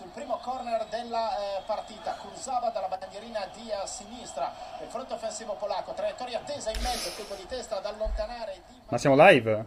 [0.00, 2.16] sul primo corner della eh, partita.
[2.18, 4.50] Kurzava dalla bandierina di a sinistra.
[4.80, 8.62] Il fronte offensivo polacco, traiettoria tesa in mezzo, colpo di testa ad allontanare.
[8.66, 8.74] Di...
[8.88, 9.66] Ma siamo live?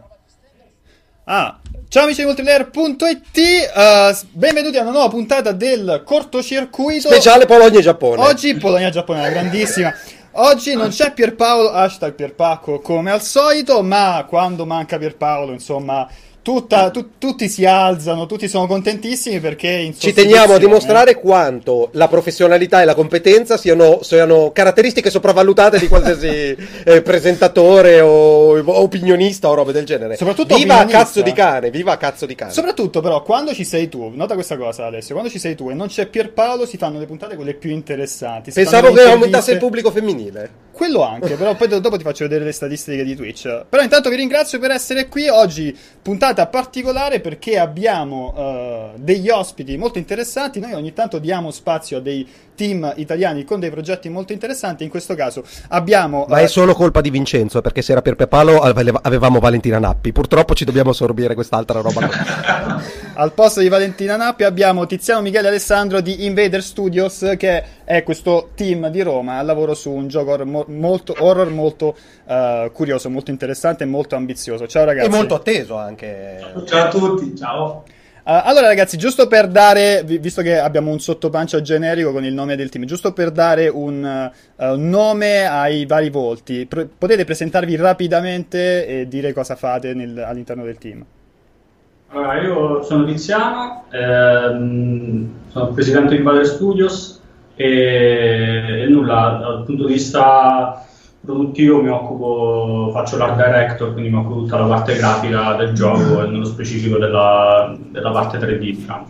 [1.26, 1.58] Ah,
[1.88, 3.38] ciao amici di multiplayer.it,
[3.74, 8.20] uh, benvenuti a una nuova puntata del cortocircuito speciale Polonia e Giappone.
[8.20, 9.94] Oggi Polonia e Giappone, grandissima.
[10.32, 16.06] Oggi non c'è Pierpaolo, hashtag Pierpacco come al solito, ma quando manca Pierpaolo, insomma,
[16.44, 22.06] tutta, tu, tutti si alzano, tutti sono contentissimi perché ci teniamo a dimostrare quanto la
[22.06, 26.54] professionalità e la competenza siano, siano caratteristiche sopravvalutate di qualsiasi
[26.84, 30.16] eh, presentatore o opinionista o robe del genere.
[30.16, 32.52] Soprattutto viva cazzo di cane, viva cazzo di cane.
[32.52, 35.74] Soprattutto però quando ci sei tu, nota questa cosa Alessio, quando ci sei tu e
[35.74, 38.52] non c'è Pierpaolo si fanno le puntate quelle più interessanti.
[38.52, 40.63] Pensavo che aumentasse il pubblico femminile.
[40.74, 43.64] Quello anche, però poi dopo ti faccio vedere le statistiche di Twitch.
[43.68, 49.76] Però intanto vi ringrazio per essere qui oggi, puntata particolare perché abbiamo uh, degli ospiti
[49.76, 50.58] molto interessanti.
[50.58, 54.82] Noi ogni tanto diamo spazio a dei team italiani con dei progetti molto interessanti.
[54.82, 56.26] In questo caso abbiamo.
[56.28, 60.10] Ma uh, è solo colpa di Vincenzo, perché se era per Pepalo avevamo Valentina Nappi.
[60.12, 62.08] Purtroppo ci dobbiamo assorbire quest'altra roba.
[63.14, 68.50] Al posto di Valentina Nappi abbiamo Tiziano Michele Alessandro di Invader Studios, che è questo
[68.56, 73.84] team di Roma al lavoro su un gioco molto, horror molto uh, curioso, molto interessante
[73.84, 74.66] e molto ambizioso.
[74.66, 75.06] Ciao ragazzi.
[75.06, 76.38] E molto atteso anche.
[76.64, 77.84] Ciao a tutti, ciao.
[78.26, 82.56] Uh, allora ragazzi, giusto per dare, visto che abbiamo un sottopancia generico con il nome
[82.56, 88.86] del team, giusto per dare un uh, nome ai vari volti, pr- potete presentarvi rapidamente
[88.86, 91.04] e dire cosa fate nel, all'interno del team.
[92.08, 97.20] Allora, io sono Tiziano, ehm, sono presidente di Valer Studios
[97.54, 100.84] e, e, nulla, dal punto di vista
[101.20, 106.22] produttivo mi occupo, faccio l'art director, quindi mi occupo tutta la parte grafica del gioco
[106.22, 109.06] e nello specifico della, della parte 3D, diciamo.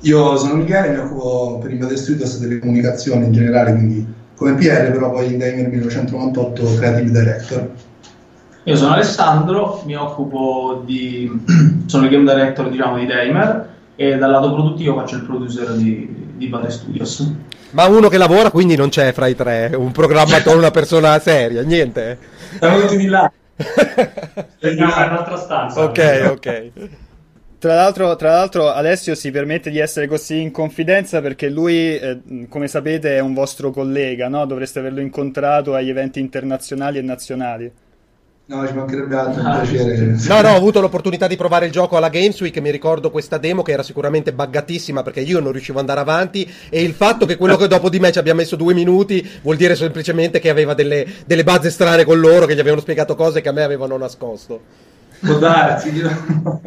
[0.00, 4.92] Io sono Michele, mi occupo per Invade Studios delle comunicazioni in generale, quindi come PR,
[4.92, 7.70] però poi in Gamer 1998 Creative Director.
[8.64, 11.30] Io sono Alessandro, mi occupo di...
[11.86, 16.32] sono il game director diciamo di Damer e dal lato produttivo faccio il producer di,
[16.36, 17.32] di Bande Studios.
[17.70, 21.62] Ma uno che lavora quindi non c'è fra i tre, un programmatore, una persona seria,
[21.62, 22.18] niente?
[22.58, 23.30] Siamo tutti di là.
[24.62, 25.82] Andiamo in un'altra stanza.
[25.82, 26.70] Ok, ok.
[27.58, 32.46] Tra l'altro, tra l'altro, Alessio si permette di essere così in confidenza perché lui, eh,
[32.48, 34.44] come sapete, è un vostro collega, no?
[34.44, 37.72] Dovreste averlo incontrato agli eventi internazionali e nazionali.
[38.48, 40.16] No, ci mancherebbe altro, un piacere.
[40.28, 43.38] No, no, ho avuto l'opportunità di provare il gioco alla Games Week, mi ricordo questa
[43.38, 47.26] demo che era sicuramente buggatissima perché io non riuscivo ad andare avanti e il fatto
[47.26, 50.48] che quello che dopo di me ci abbia messo due minuti vuol dire semplicemente che
[50.48, 53.64] aveva delle, delle bazze strane con loro, che gli avevano spiegato cose che a me
[53.64, 54.60] avevano nascosto.
[55.20, 55.92] Può darsi,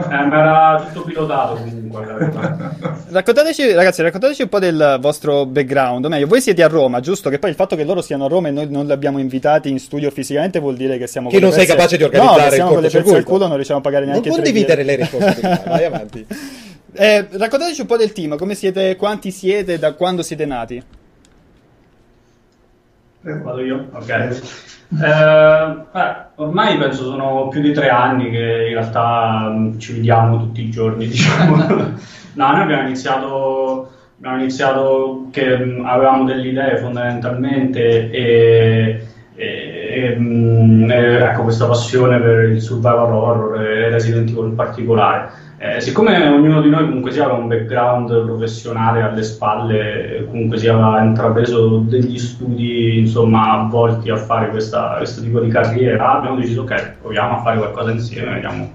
[0.09, 2.31] era tutto pilotato comunque.
[3.09, 6.05] raccontateci, ragazzi, raccontateci un po' del vostro background.
[6.05, 7.29] O meglio, voi siete a Roma, giusto?
[7.29, 9.69] Che poi il fatto che loro siano a Roma e noi non li abbiamo invitati
[9.69, 11.29] in studio fisicamente vuol dire che siamo.
[11.29, 13.83] Che non sei capace di organizzare no, siamo con le al culo, non riusciamo a
[13.83, 14.29] pagare neanche.
[14.29, 16.25] Non condividere le responsabilità, vai avanti.
[16.93, 20.83] Eh, raccontateci un po' del team, come siete, quanti siete, da quando siete nati?
[23.22, 23.88] Vado io?
[23.91, 24.09] Ok.
[24.09, 30.38] Eh, beh, ormai penso sono più di tre anni che in realtà mh, ci vediamo
[30.38, 31.56] tutti i giorni, diciamo.
[31.57, 31.94] no,
[32.34, 40.90] noi abbiamo iniziato, abbiamo iniziato che mh, avevamo delle idee fondamentalmente e, e, e mh,
[40.90, 45.47] ecco questa passione per il survival horror e Resident Evil in particolare.
[45.61, 50.71] Eh, siccome ognuno di noi comunque sia aveva un background professionale alle spalle, comunque sia
[50.71, 56.61] aveva intrapreso degli studi insomma volti a fare questa, questo tipo di carriera, abbiamo deciso
[56.61, 58.71] ok, proviamo a fare qualcosa insieme, vediamo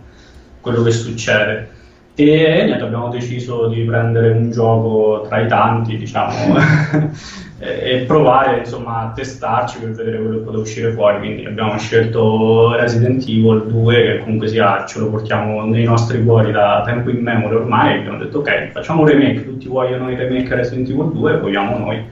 [0.60, 1.70] quello che succede.
[2.16, 6.34] E niente, abbiamo deciso di prendere un gioco tra i tanti, diciamo,
[7.58, 11.18] e provare insomma a testarci per vedere quello che poteva uscire fuori.
[11.18, 16.52] Quindi abbiamo scelto Resident Evil 2, che comunque sia ce lo portiamo nei nostri cuori
[16.52, 17.98] da tempo in memoria ormai.
[17.98, 22.04] Abbiamo detto ok, facciamo un remake, tutti vogliono i remake Resident Evil 2, proviamo noi.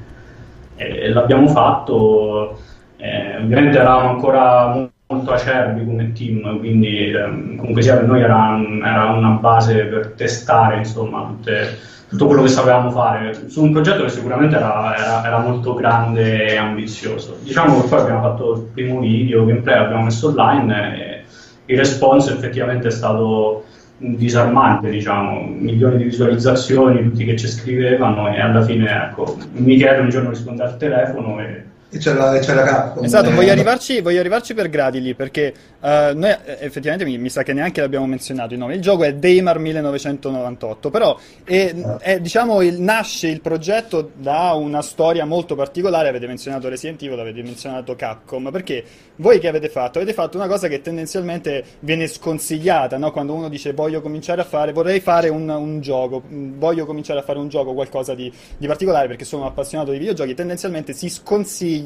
[0.76, 2.58] E l'abbiamo fatto.
[2.96, 8.59] Eh, ovviamente eravamo ancora molto acerbi come team, quindi ehm, comunque sia per noi era,
[8.85, 11.79] era, una base per testare insomma tutte,
[12.09, 16.49] tutto quello che sapevamo fare su un progetto che sicuramente era, era, era, molto grande
[16.49, 17.38] e ambizioso.
[17.43, 21.23] Diciamo che poi abbiamo fatto il primo video, gameplay, l'abbiamo messo online e
[21.67, 23.64] il response effettivamente è stato
[23.97, 30.09] disarmante, diciamo, milioni di visualizzazioni, tutti che ci scrivevano e alla fine, ecco, Michele un
[30.09, 33.04] giorno risponde al telefono e e c'era, e c'era Capcom.
[33.04, 37.18] Esatto, Eh, voglio arrivarci, voglio arrivarci per gradi lì, perché eh, noi eh, effettivamente mi,
[37.18, 38.76] mi sa che neanche l'abbiamo menzionato il nome.
[38.76, 44.80] Il gioco è Daymar 1998, però è, è, diciamo, il- nasce il progetto da una
[44.80, 46.08] storia molto particolare.
[46.08, 48.82] Avete menzionato Resident Evil, avete menzionato Capcom, perché
[49.16, 49.98] voi che avete fatto?
[49.98, 53.10] Avete fatto una cosa che tendenzialmente viene sconsigliata, no?
[53.12, 57.22] Quando uno dice voglio cominciare a fare, vorrei fare un, un gioco, voglio cominciare a
[57.22, 61.80] fare un gioco, qualcosa di, di particolare perché sono appassionato di videogiochi, tendenzialmente si sconsiglia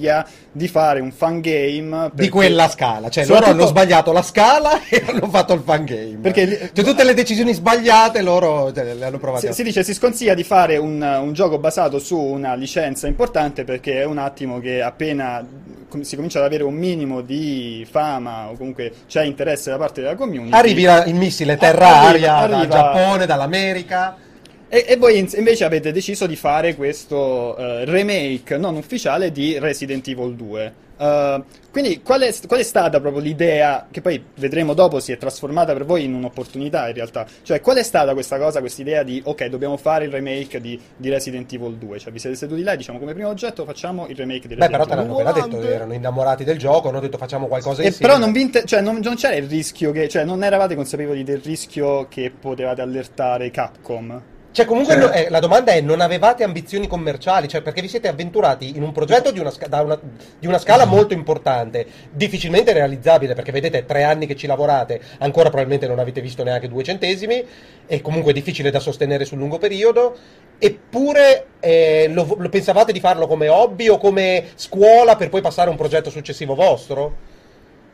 [0.52, 5.04] di fare un fan game Di quella scala, cioè loro hanno sbagliato la scala e
[5.06, 6.18] hanno fatto il fan game.
[6.20, 9.94] Perché Cioè, tutte le decisioni sbagliate loro cioè, le hanno provate Si, si dice si
[9.94, 14.60] sconsiglia di fare un, un gioco basato su una licenza importante perché è un attimo
[14.60, 15.44] che appena
[16.00, 20.14] si comincia ad avere un minimo di fama o comunque c'è interesse da parte della
[20.14, 24.16] community Arrivi il missile terra-aria dal Giappone, dall'America.
[24.68, 29.58] E, e voi in- invece avete deciso di fare questo eh, remake non ufficiale di
[29.58, 30.72] Resident Evil 2.
[30.98, 35.18] Eh, quindi qual è, qual è stata proprio l'idea, che poi vedremo dopo si è
[35.18, 39.02] trasformata per voi in un'opportunità in realtà, cioè qual è stata questa cosa, questa idea
[39.02, 42.62] di ok dobbiamo fare il remake di, di Resident Evil 2, cioè vi siete seduti
[42.62, 45.22] là e diciamo come primo oggetto facciamo il remake di Beh, Resident però te Evil
[45.22, 48.12] l'hanno appena detto, erano innamorati del gioco, hanno detto facciamo qualcosa e insieme.
[48.12, 51.40] però non, inter- cioè, non, non c'era il rischio che, cioè non eravate consapevoli del
[51.44, 54.22] rischio che potevate allertare Capcom?
[54.56, 57.46] Cioè, comunque Cioè- no- eh, la domanda è: non avevate ambizioni commerciali?
[57.46, 60.00] Cioè, perché vi siete avventurati in un progetto di una, sca- una-
[60.38, 65.50] di una scala molto importante, difficilmente realizzabile, perché vedete, tre anni che ci lavorate, ancora
[65.50, 67.44] probabilmente non avete visto neanche due centesimi,
[67.84, 70.16] è comunque difficile da sostenere sul lungo periodo.
[70.58, 75.68] Eppure eh, lo, lo pensavate di farlo come hobby o come scuola per poi passare
[75.68, 77.14] a un progetto successivo vostro?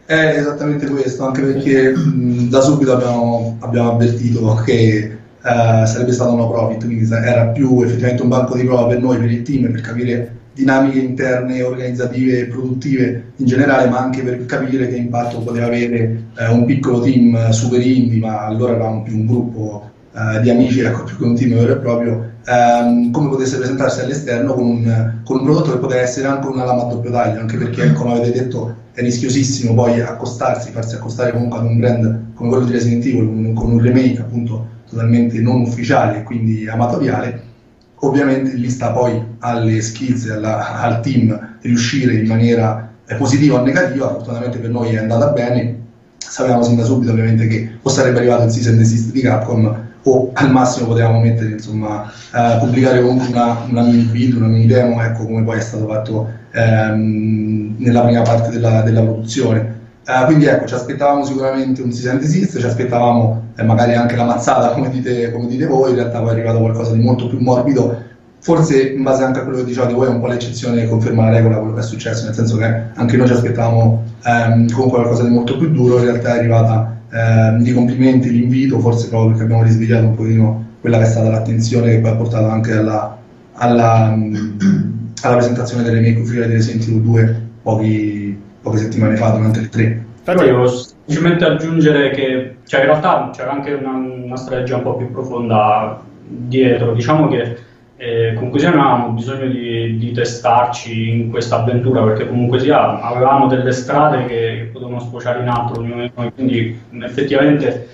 [0.06, 6.34] È esattamente questo, anche perché mh, da subito abbiamo, abbiamo avvertito che eh, sarebbe stato
[6.34, 9.70] no profit, quindi era più effettivamente un banco di prova per noi, per il team,
[9.70, 15.40] per capire dinamiche interne, organizzative e produttive in generale, ma anche per capire che impatto
[15.40, 19.90] poteva avere eh, un piccolo team eh, super indie, ma allora eravamo più un gruppo
[20.14, 24.00] eh, di amici, ecco, più che un team vero e proprio, ehm, come potesse presentarsi
[24.00, 27.40] all'esterno con un, con un prodotto che poteva essere anche una lama a doppio taglio,
[27.40, 32.20] anche perché, come avete detto, è rischiosissimo poi accostarsi, farsi accostare comunque ad un brand
[32.34, 36.68] come quello di Resident Evil, con, con un remake appunto totalmente non ufficiale e quindi
[36.68, 37.50] amatoriale.
[38.00, 43.64] Ovviamente lì sta poi alle skills e al team riuscire in maniera eh, positiva o
[43.64, 45.80] negativa, fortunatamente per noi è andata bene,
[46.18, 50.30] sapevamo sin da subito ovviamente che o sarebbe arrivato il season desist di Capcom o
[50.32, 55.00] al massimo potevamo mettere insomma eh, pubblicare comunque una, una mini build, una mini demo
[55.00, 60.46] ecco come poi è stato fatto ehm, nella prima parte della, della produzione Eh, quindi
[60.46, 64.90] ecco ci aspettavamo sicuramente un season desist ci aspettavamo eh, magari anche la mazzata come
[64.90, 65.90] dite, come dite voi.
[65.90, 68.10] In realtà poi è arrivato qualcosa di molto più morbido.
[68.40, 71.24] Forse in base anche a quello che dicevate voi è un po' l'eccezione che conferma
[71.24, 72.64] la regola quello che è successo, nel senso che
[72.94, 76.96] anche noi ci aspettavavamo ehm, comunque qualcosa di molto più duro, in realtà è arrivata
[77.12, 81.30] ehm, di complimenti l'invito, forse proprio perché abbiamo risvegliato un pochino quella che è stata
[81.30, 83.16] l'attenzione che poi ha portato anche alla,
[83.52, 84.56] alla, mh,
[85.22, 88.21] alla presentazione delle di Resident Evil 2 pochi,
[88.62, 89.82] poche settimane fa durante il 3.
[89.82, 94.82] Io Infatti, volevo semplicemente aggiungere che cioè, in realtà c'era anche una, una strategia un
[94.82, 96.92] po' più profonda dietro.
[96.92, 97.56] Diciamo che
[97.96, 103.46] eh, sia noi avevamo bisogno di, di testarci in questa avventura perché comunque sia avevamo
[103.46, 107.88] delle strade che potevano sfociare in altro ognuno di noi, quindi effettivamente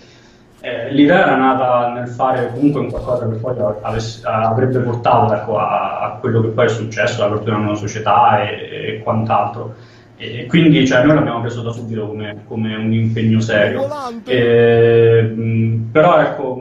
[0.61, 5.59] eh, l'idea era nata nel fare comunque un qualcosa che poi avesse- avrebbe portato ecco,
[5.59, 9.75] a, a quello che poi è successo, l'apertura di una società e, e quant'altro.
[10.21, 13.83] E quindi cioè, noi l'abbiamo preso da subito come, come un impegno serio.
[14.25, 15.33] E,
[15.93, 16.61] però ecco,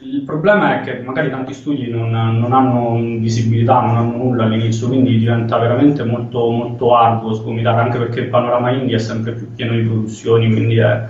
[0.00, 4.86] il problema è che magari tanti studi non, non hanno visibilità, non hanno nulla all'inizio,
[4.88, 9.52] quindi diventa veramente molto, molto arduo sgomitare, anche perché il panorama indie è sempre più
[9.54, 11.04] pieno di produzioni, quindi è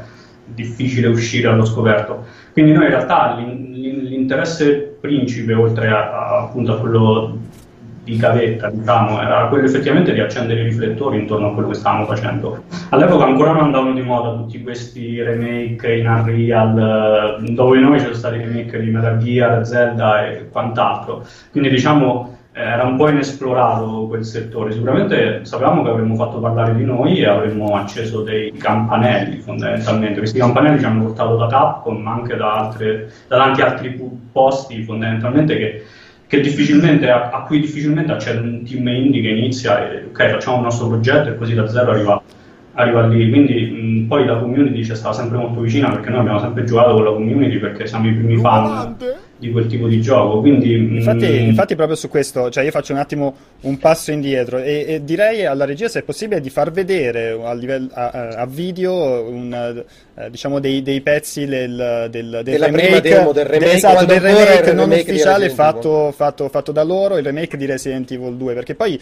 [0.46, 2.24] difficile uscire allo scoperto.
[2.52, 7.38] Quindi noi in realtà l'in- l'in- l'interesse principe, oltre a, a- appunto a quello
[8.04, 12.04] di gavetta, diciamo, era quello effettivamente di accendere i riflettori intorno a quello che stavamo
[12.06, 12.64] facendo.
[12.90, 18.14] All'epoca ancora non andavano di moda tutti questi remake in Unreal, eh, dove noi c'erano
[18.14, 21.24] stati remake di Metal Gear, Zelda e quant'altro.
[21.52, 24.72] Quindi diciamo eh, era un po' inesplorato quel settore.
[24.72, 30.18] Sicuramente sapevamo che avremmo fatto parlare di noi e avremmo acceso dei campanelli fondamentalmente.
[30.18, 34.82] Questi campanelli ci hanno portato da Capcom, ma anche da, altre, da tanti altri posti
[34.82, 35.84] fondamentalmente che
[36.40, 40.62] difficilmente, a, a cui difficilmente accede un team indie che inizia e ok facciamo il
[40.62, 42.22] nostro progetto e così da zero arriva,
[42.74, 46.20] arriva lì quindi mh, poi la community ci è stata sempre molto vicina perché noi
[46.20, 48.96] abbiamo sempre giocato con la community perché siamo i primi fan
[49.42, 50.38] di quel tipo di gioco.
[50.38, 54.58] Quindi, Infatti, mm, infatti proprio su questo, cioè io faccio un attimo un passo indietro
[54.58, 58.46] e, e direi alla regia se è possibile di far vedere a, livello, a, a
[58.46, 59.84] video un,
[60.22, 64.04] eh, diciamo dei, dei pezzi del, del, del Della prima remake, demo del remake, esatto,
[64.04, 68.36] del remake non remake ufficiale fatto, fatto, fatto da loro, il remake di Resident Evil
[68.36, 69.00] 2, perché poi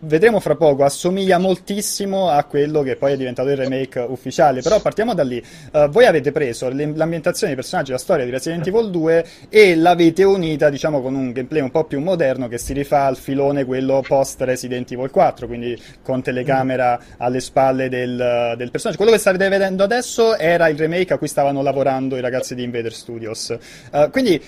[0.00, 4.80] vedremo fra poco, assomiglia moltissimo a quello che poi è diventato il remake ufficiale, però
[4.80, 5.42] partiamo da lì.
[5.72, 10.24] Eh, voi avete preso l'ambientazione, i personaggi, la storia di Resident Evil 2 e l'avete
[10.24, 14.02] unita, diciamo, con un gameplay un po' più moderno che si rifà al filone quello
[14.06, 18.98] post Resident Evil 4, quindi con telecamera alle spalle del, del personaggio.
[18.98, 22.62] Quello che state vedendo adesso era il remake a cui stavano lavorando i ragazzi di
[22.62, 23.56] Invader Studios.
[23.90, 24.40] Eh, quindi,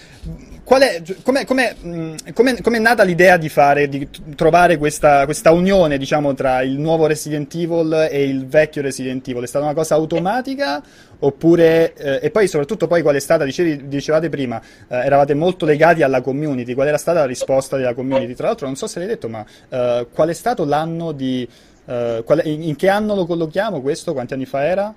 [0.62, 0.82] qual
[1.22, 7.06] come è nata l'idea di fare, di trovare questa, questa unione, diciamo, tra il nuovo
[7.06, 9.42] Resident Evil e il vecchio Resident Evil?
[9.42, 10.82] È stata una cosa automatica?
[11.20, 15.64] Oppure, eh, e poi soprattutto poi qual è stata, dicevi- dicevate prima, eh, eravate molto
[15.64, 18.34] legati alla community, qual era stata la risposta della community?
[18.34, 21.48] Tra l'altro non so se l'hai detto, ma eh, qual è stato l'anno di...
[21.86, 24.12] eh, qual in, in che anno lo collochiamo questo?
[24.14, 24.92] Quanti anni fa era?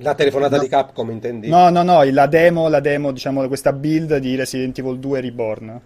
[0.00, 1.48] La telefonata di Capcom, intendi?
[1.48, 5.80] No, no, no, la demo, la demo, diciamo, questa build di Resident Evil 2 Reborn.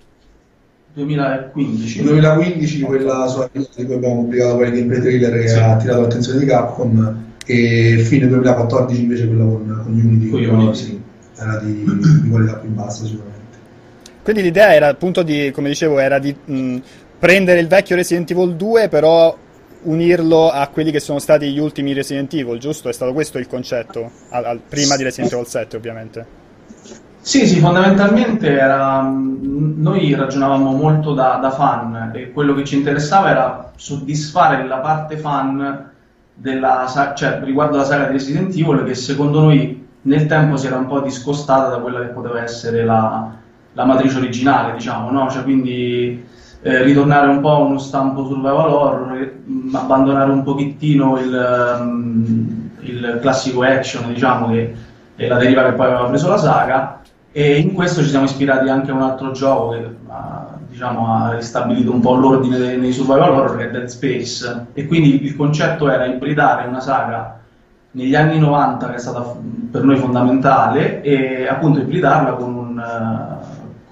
[0.94, 2.02] 2015.
[2.02, 5.58] Nel 2015 quella sulla di cui abbiamo pubblicato poi il gameplay trailer che Sì.
[5.58, 10.74] ha attirato l'attenzione di Capcom e fine 2014 invece quella con, con Unity, Con Unity.
[10.76, 11.00] sì,
[11.38, 11.82] era di,
[12.22, 13.40] di qualità più bassa sicuramente.
[14.22, 16.76] Quindi l'idea era appunto di, come dicevo, era di mh,
[17.18, 19.34] prendere il vecchio Resident Evil 2, però
[19.82, 22.88] unirlo a quelli che sono stati gli ultimi Resident Evil, giusto?
[22.88, 24.18] È stato questo il concetto?
[24.28, 26.28] Al- al- prima di Resident Evil 7, ovviamente.
[27.24, 32.76] Sì, sì, fondamentalmente era, mh, noi ragionavamo molto da, da fan e quello che ci
[32.76, 35.90] interessava era soddisfare la parte fan
[36.32, 40.76] della, cioè, riguardo la saga di Resident Evil che secondo noi nel tempo si era
[40.78, 43.32] un po' discostata da quella che poteva essere la,
[43.72, 45.30] la matrice originale, diciamo, no?
[45.30, 46.26] Cioè, quindi
[46.62, 49.32] eh, ritornare un po' a uno stampo survival horror, eh,
[49.72, 54.74] abbandonare un pochettino il, ehm, il classico action, diciamo, che
[55.16, 57.00] è la deriva che poi aveva preso la saga.
[57.32, 61.34] E in questo ci siamo ispirati anche a un altro gioco che ha, diciamo, ha
[61.34, 64.66] ristabilito un po' l'ordine dei- nei survival horror, che è Dead Space.
[64.72, 67.40] E quindi il concetto era ibridare una saga
[67.92, 69.34] negli anni 90 che è stata
[69.70, 73.41] per noi fondamentale e appunto ibridarla con un, eh,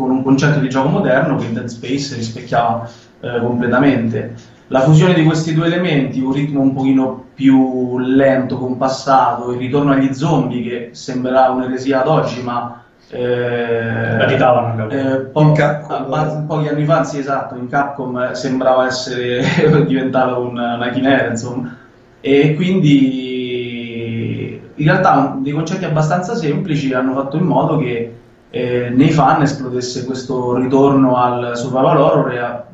[0.00, 2.88] con un concetto di gioco moderno che in Dead Space rispecchiava
[3.20, 4.34] eh, completamente.
[4.68, 9.92] La fusione di questi due elementi, un ritmo un pochino più lento, compassato, il ritorno
[9.92, 16.12] agli zombie che sembrerà un'eresia ad oggi, ma eh, Capitavano, eh, po- In Capcom.
[16.12, 19.42] a- a- pochi anni fa, sì, esatto, in Capcom eh, sembrava essere
[19.86, 21.76] diventato un- una chimera, insomma.
[22.20, 28.14] E quindi in realtà dei concetti abbastanza semplici hanno fatto in modo che
[28.50, 32.66] eh, nei fan esplodesse questo ritorno al survival horror e ha,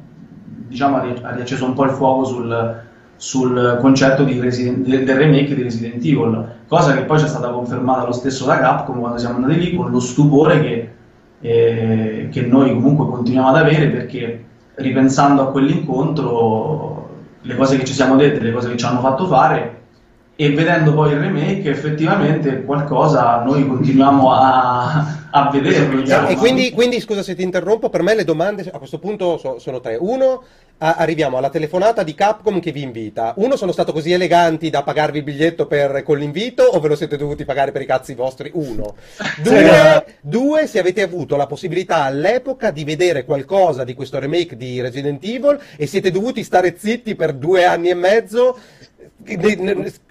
[0.68, 2.82] diciamo, ha ri- ha riacceso un po' il fuoco sul,
[3.16, 7.50] sul concetto Resident- del, del remake di Resident Evil, cosa che poi ci è stata
[7.50, 10.90] confermata lo stesso da Capcom quando siamo andati lì con lo stupore che,
[11.40, 14.44] eh, che noi comunque continuiamo ad avere perché
[14.76, 17.08] ripensando a quell'incontro
[17.42, 19.75] le cose che ci siamo dette, le cose che ci hanno fatto fare
[20.38, 26.02] e vedendo poi il remake effettivamente qualcosa noi continuiamo a, a vederlo.
[26.02, 26.28] diciamo.
[26.28, 29.58] E quindi, quindi, scusa se ti interrompo, per me le domande a questo punto so-
[29.58, 29.96] sono tre.
[29.98, 30.42] Uno,
[30.76, 33.32] a- arriviamo alla telefonata di Capcom che vi invita.
[33.38, 36.96] Uno, sono stato così eleganti da pagarvi il biglietto per- con l'invito o ve lo
[36.96, 38.50] siete dovuti pagare per i cazzi vostri?
[38.52, 38.94] Uno.
[39.42, 44.82] Due, due, se avete avuto la possibilità all'epoca di vedere qualcosa di questo remake di
[44.82, 48.58] Resident Evil e siete dovuti stare zitti per due anni e mezzo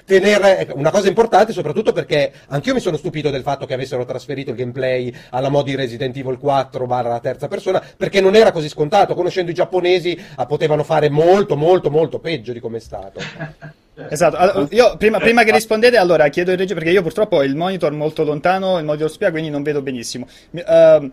[0.05, 4.51] tenere una cosa importante soprattutto perché anch'io mi sono stupito del fatto che avessero trasferito
[4.51, 9.15] il gameplay alla modi Resident Evil 4 barra terza persona perché non era così scontato.
[9.15, 13.19] Conoscendo i giapponesi ah, potevano fare molto molto molto peggio di come è stato.
[14.09, 17.43] Esatto, allora, io prima, prima che rispondete, allora chiedo il regio perché io purtroppo ho
[17.43, 20.27] il monitor molto lontano, il monitor spia, quindi non vedo benissimo.
[20.51, 21.11] Ehm,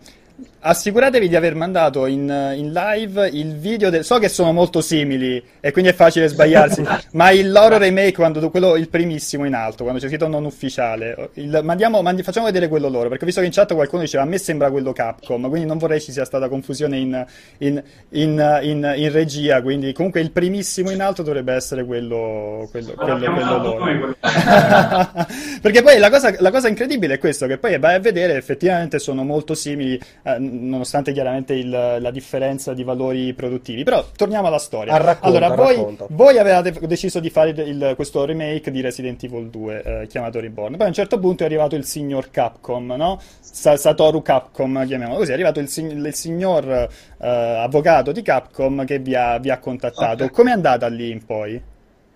[0.59, 2.21] assicuratevi di aver mandato in,
[2.55, 4.03] in live il video del...
[4.03, 8.49] So che sono molto simili e quindi è facile sbagliarsi, ma il loro remake, quando,
[8.49, 12.67] quello, il primissimo in alto, quando c'è scritto non ufficiale, il- mandiamo, mandi- facciamo vedere
[12.67, 15.49] quello loro, perché ho visto che in chat qualcuno diceva a me sembra quello Capcom,
[15.49, 17.25] quindi non vorrei ci sia stata confusione in,
[17.59, 22.93] in, in, in- in regia, quindi comunque il primissimo in alto dovrebbe essere quello, quello,
[22.93, 24.15] quello, quello loro.
[25.61, 28.99] Perché poi la cosa, la cosa incredibile è questo, che poi vai a vedere effettivamente
[28.99, 33.83] sono molto simili eh, nonostante chiaramente il, la differenza di valori produttivi.
[33.83, 34.93] Però torniamo alla storia.
[34.93, 39.49] Ah, racconta, allora, voi, voi avevate deciso di fare il- questo remake di Resident Evil
[39.49, 40.75] 2 eh, chiamato Reborn.
[40.75, 43.19] Poi a un certo punto è arrivato il signor Capcom, no?
[43.39, 45.31] Sa- Satoru Capcom, chiamiamolo così.
[45.31, 46.87] È arrivato il, sig- il signor eh,
[47.27, 50.23] avvocato di Capcom che vi ha, vi ha contattato.
[50.25, 50.31] Ok.
[50.31, 51.61] Come è andata lì in poi?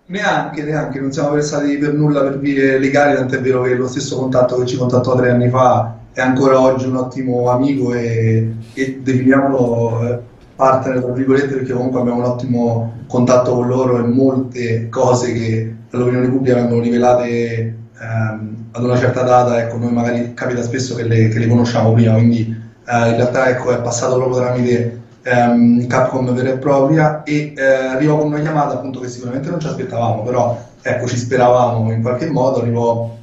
[0.09, 4.15] Neanche, neanche, non siamo versati per nulla per vie legali, tant'è vero che lo stesso
[4.17, 9.01] contatto che ci contattò tre anni fa è ancora oggi un ottimo amico e, e
[9.03, 10.19] definiamolo eh,
[10.55, 15.75] partner, tra virgolette, perché comunque abbiamo un ottimo contatto con loro e molte cose che
[15.91, 21.03] all'opinione pubblica vengono rivelate ehm, ad una certa data, ecco, noi magari capita spesso che
[21.03, 25.85] le, che le conosciamo prima, quindi eh, in realtà ecco, è passato proprio tramite ehm,
[25.85, 29.67] Capcom vera e propria e eh, arrivò con una chiamata appunto che sicuramente non ci
[29.67, 33.15] aspettavamo, però ecco ci speravamo in qualche modo, arrivò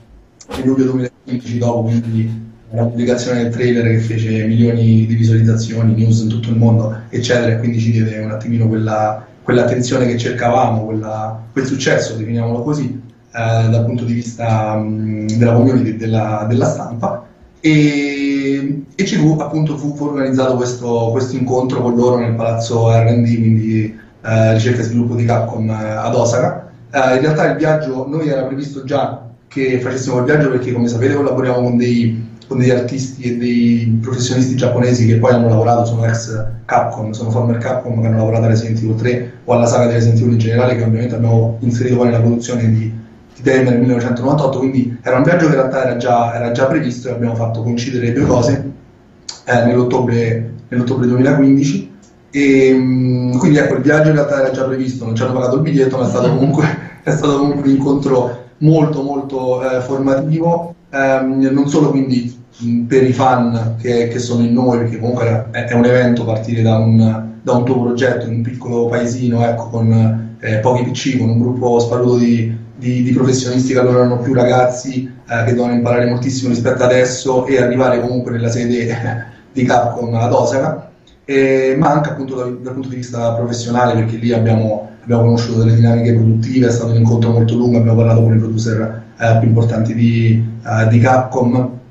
[0.57, 2.44] nel luglio 2015 dopo quindi
[2.75, 7.53] la pubblicazione del trailer che fece milioni di visualizzazioni, news in tutto il mondo, eccetera,
[7.53, 13.01] e quindi ci diede un attimino quella, quell'attenzione che cercavamo, quella- quel successo, definiamolo così,
[13.33, 17.27] eh, dal punto di vista mh, della community, della, della stampa.
[17.61, 23.25] E, e fu appunto fu, fu organizzato questo, questo incontro con loro nel palazzo RD,
[23.25, 26.71] quindi eh, ricerca e sviluppo di Capcom eh, ad Osaka.
[26.91, 30.89] Eh, in realtà il viaggio, noi era previsto già che facessimo il viaggio perché come
[30.89, 35.87] sapete collaboriamo con dei, con degli artisti e dei professionisti giapponesi che poi hanno lavorato,
[35.87, 39.67] sono ex Capcom, sono former Capcom che hanno lavorato a Resident Evil 3 o alla
[39.67, 42.93] saga di Resident Evil in generale che ovviamente abbiamo inserito poi nella produzione di,
[43.35, 46.67] di Dame nel 1998, quindi era un viaggio che in realtà era già, era già
[46.67, 48.73] previsto e abbiamo fatto coincidere le due cose
[49.47, 51.93] eh, nell'ottobre, nell'ottobre 2015
[52.31, 55.57] e mh, quindi ecco il viaggio in realtà era già previsto, non ci hanno pagato
[55.57, 60.75] il biglietto ma è stato comunque, è stato comunque un incontro molto molto eh, formativo,
[60.91, 62.43] ehm, non solo quindi
[62.87, 66.63] per i fan che, che sono in noi, perché comunque è, è un evento partire
[66.63, 71.19] da un, da un tuo progetto in un piccolo paesino, ecco, con eh, pochi PC,
[71.19, 75.51] con un gruppo sparuto di, di- di professionisti che allora erano più ragazzi, eh, che
[75.53, 80.91] dovevano imparare moltissimo rispetto adesso e arrivare comunque nella sede di Capcom ad Osaka,
[81.25, 85.59] e- ma anche appunto dal, dal punto di vista professionale, perché lì abbiamo, abbiamo conosciuto
[85.61, 89.37] delle dinamiche produttive, è stato un incontro molto lungo, abbiamo parlato con i producer eh,
[89.39, 91.83] più importanti di, eh, di Capcom,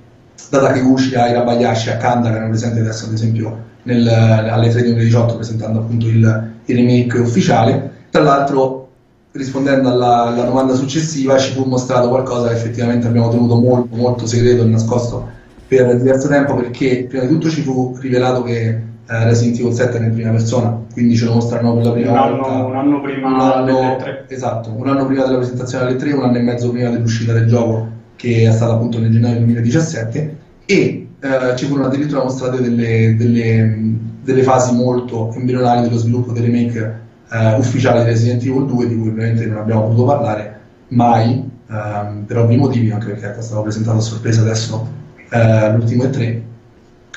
[0.50, 4.82] da Takeuchi a Irabayashi a Kanda che erano presenti adesso ad esempio nel, alle 3
[4.82, 7.92] di 2018 presentando appunto il, il remake ufficiale.
[8.10, 8.88] Tra l'altro
[9.32, 14.26] rispondendo alla, alla domanda successiva ci fu mostrato qualcosa che effettivamente abbiamo tenuto molto molto
[14.28, 15.28] segreto e nascosto
[15.68, 18.68] per diverso tempo perché prima di tutto ci fu rivelato che
[19.06, 22.12] eh, Resident Evil 7 è in prima persona, quindi ce lo mostrano per la prima
[22.12, 22.64] Un anno- volta.
[22.66, 24.26] un anno prima un anno- delle tre.
[24.30, 27.48] Esatto, un anno prima della presentazione alle 3, un anno e mezzo prima dell'uscita del
[27.48, 33.16] gioco, che è stata appunto nel gennaio 2017, e eh, ci furono addirittura mostrate delle,
[33.16, 33.78] delle,
[34.22, 38.98] delle fasi molto embrionali dello sviluppo del remake eh, ufficiale di Resident Evil 2, di
[38.98, 43.44] cui ovviamente non abbiamo potuto parlare mai, ehm, per ovvi motivi, anche perché ecco, è
[43.44, 44.88] stato presentato a sorpresa adesso
[45.30, 46.42] eh, l'ultimo E3.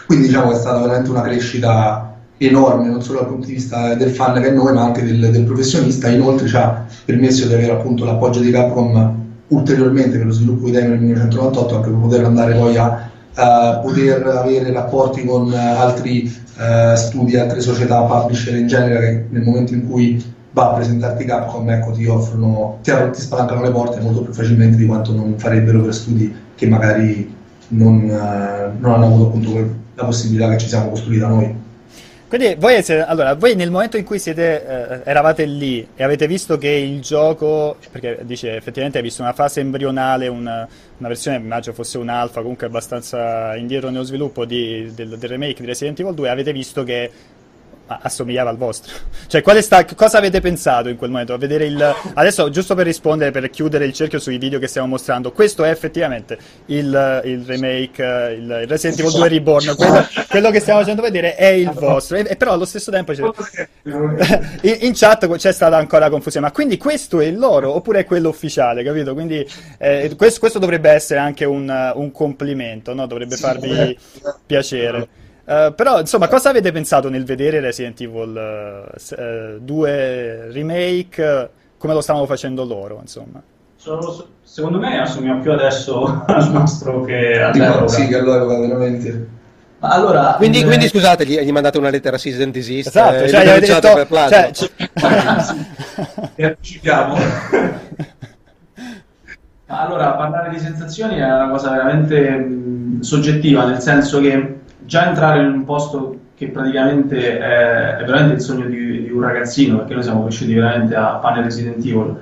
[0.06, 3.94] Quindi diciamo che è stata veramente una crescita enorme, non solo dal punto di vista
[3.94, 6.08] del fan che è noi, ma anche del, del professionista.
[6.08, 10.72] Inoltre ci ha permesso di avere appunto l'appoggio di Capcom ulteriormente per lo sviluppo di
[10.72, 16.32] Demo nel 1998, anche per poter andare poi a eh, poter avere rapporti con altri
[16.58, 21.24] eh, studi, altre società, publisher in genere, che nel momento in cui va a presentarti
[21.24, 25.34] Capcom, ecco, ti offrono, ti, ti spalancano le porte molto più facilmente di quanto non
[25.36, 27.34] farebbero per studi che magari
[27.68, 31.64] non, eh, non hanno avuto appunto la possibilità che ci siamo costruiti da noi.
[32.28, 36.26] Quindi voi, siete- allora, voi nel momento in cui siete, eh, eravate lì e avete
[36.26, 40.66] visto che il gioco, perché dice effettivamente hai visto una fase embrionale, una,
[40.98, 45.60] una versione, immagino fosse un alfa, comunque abbastanza indietro nello sviluppo di- del, del remake
[45.60, 47.10] di Resident Evil 2, avete visto che
[47.86, 48.92] assomigliava al vostro.
[49.26, 51.32] Cioè, sta- cosa avete pensato in quel momento?
[51.32, 51.94] A vedere il...
[52.14, 55.70] Adesso, giusto per rispondere, per chiudere il cerchio sui video che stiamo mostrando, questo è
[55.70, 59.74] effettivamente il, il remake, eh, il Resident Evil 2 Reborn.
[59.76, 62.16] Quello, quello che stiamo facendo vedere è il vostro.
[62.16, 63.68] E, e però allo stesso tempo c'è-
[64.62, 66.46] in, in chat c'è stata ancora confusione.
[66.46, 69.12] Ma quindi questo è il loro oppure è quello ufficiale, capito?
[69.12, 69.46] Quindi
[69.78, 73.06] eh, questo, questo dovrebbe essere anche un, un complimento, no?
[73.06, 73.98] Dovrebbe farvi
[74.46, 75.24] piacere.
[75.48, 81.22] Eh, però, insomma, cosa avete pensato nel vedere Resident Evil eh, s- eh, 2 remake?
[81.24, 83.40] eh, come lo stavano facendo loro, insomma.
[83.76, 87.88] So- secondo me assomiglia più adesso al nostro che all'epoca.
[87.88, 89.28] sì, che all'epoca veramente.
[89.78, 92.88] Ma allora, Quindi, eh, quindi scusate, gli, gli mandate una lettera cease and desist.
[92.88, 94.30] Esatto, eh, cioè, li gli avete detto, per plagio.
[94.30, 94.70] cioè, c-
[96.34, 97.14] e anticipiamo.
[99.68, 105.08] Ma allora, parlare di sensazioni è una cosa veramente mh, soggettiva, nel senso che già
[105.08, 109.78] entrare in un posto che praticamente è, è veramente il sogno di, di, un ragazzino,
[109.78, 112.16] perché noi siamo cresciuti veramente a pane Resident Evil,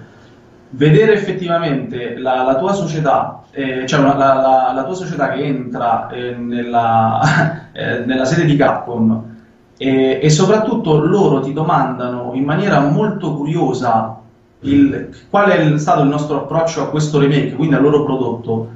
[0.71, 6.09] vedere effettivamente la, la tua società, eh, cioè la, la, la, tua società che entra
[6.09, 9.33] eh, nella, eh, nella, sede di Capcom
[9.77, 14.21] e, soprattutto loro ti domandano in maniera molto curiosa
[14.61, 18.74] il, qual è stato il nostro approccio a questo remake, quindi al loro prodotto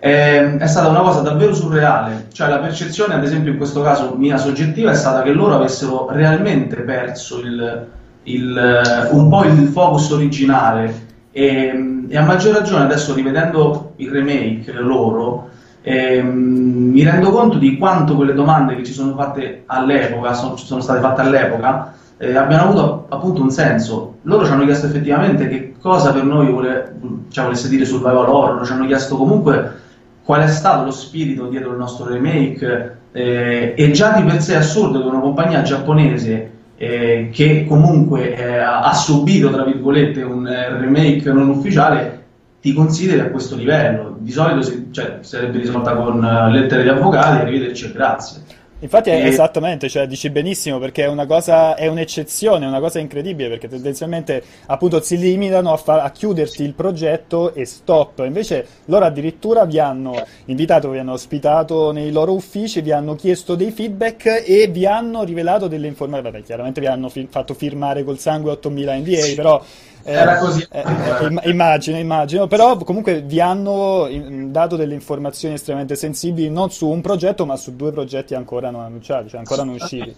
[0.00, 2.28] è, è, stata una cosa davvero surreale.
[2.32, 6.08] Cioè, la percezione, ad esempio, in questo caso mia soggettiva, è stata che loro avessero
[6.10, 7.86] realmente perso il,
[8.24, 11.08] il, un po' il focus originale.
[11.30, 15.50] E, e, a maggior ragione, adesso rivedendo il remake loro,
[15.82, 20.80] eh, mi rendo conto di quanto quelle domande che ci sono fatte all'epoca, sono, sono
[20.80, 24.14] state fatte all'epoca, eh, abbiano avuto appunto un senso.
[24.22, 26.96] Loro ci hanno chiesto effettivamente che cosa per noi vuole,
[27.28, 29.88] cioè, volesse dire survival horror, ci hanno chiesto comunque
[30.30, 34.52] qual è stato lo spirito dietro il nostro remake eh, e già di per sé
[34.52, 40.46] è assurdo che una compagnia giapponese eh, che comunque eh, ha subito tra virgolette un
[40.46, 42.26] eh, remake non ufficiale
[42.60, 44.18] ti consideri a questo livello.
[44.20, 48.42] Di solito si, cioè, sarebbe risolta con uh, lettere di avvocati arrivederci e grazie
[48.82, 52.98] Infatti, è, esattamente, cioè, dici benissimo perché è una cosa, è un'eccezione, è una cosa
[52.98, 58.22] incredibile perché tendenzialmente appunto si limitano a, far, a chiuderti il progetto e stop.
[58.24, 63.54] Invece loro addirittura vi hanno invitato, vi hanno ospitato nei loro uffici, vi hanno chiesto
[63.54, 66.30] dei feedback e vi hanno rivelato delle informazioni.
[66.30, 69.62] Vabbè, chiaramente vi hanno fi- fatto firmare col sangue 8000 NDA, però
[70.02, 70.66] Era così.
[70.70, 74.08] Eh, eh, immagino, immagino, però comunque vi hanno
[74.46, 78.82] dato delle informazioni estremamente sensibili non su un progetto ma su due progetti ancora non
[78.82, 80.14] annunciati, cioè ancora non usciti.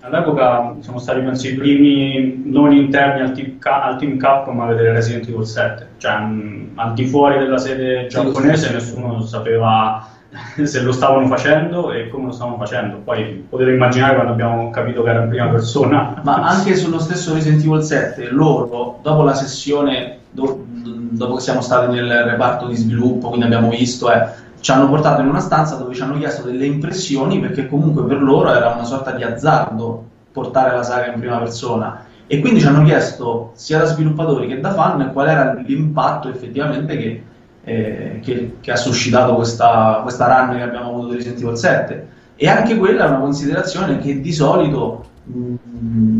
[0.00, 4.92] All'epoca siamo stati penso i primi non interni al team, al team Capcom a vedere
[4.92, 10.13] Resident Evil 7, cioè mh, al di fuori della sede giapponese nessuno sapeva
[10.64, 12.98] se lo stavano facendo e come lo stavano facendo.
[12.98, 16.20] Poi potete immaginare quando abbiamo capito che era in prima persona.
[16.22, 21.60] Ma anche sullo stesso Resident Evil 7, loro, dopo la sessione, do, dopo che siamo
[21.60, 24.26] stati nel reparto di sviluppo, quindi abbiamo visto, eh,
[24.60, 28.22] ci hanno portato in una stanza dove ci hanno chiesto delle impressioni perché comunque per
[28.22, 32.06] loro era una sorta di azzardo portare la saga in prima persona.
[32.26, 36.96] E quindi ci hanno chiesto sia da sviluppatori che da fan qual era l'impatto effettivamente
[36.96, 37.22] che
[37.64, 42.08] eh, che, che, ha suscitato questa, questa run che abbiamo avuto di Resident Evil 7
[42.36, 45.54] e anche quella è una considerazione che di solito mh,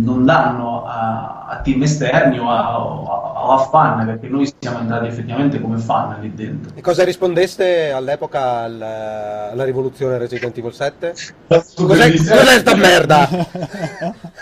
[0.03, 5.07] non danno a, a, team esterni o a, a, a, fan perché noi siamo entrati
[5.07, 11.15] effettivamente come fan lì dentro e cosa rispondeste all'epoca alla, alla rivoluzione Resident Evil 7?
[11.47, 13.29] cos'è, cos'è sta merda?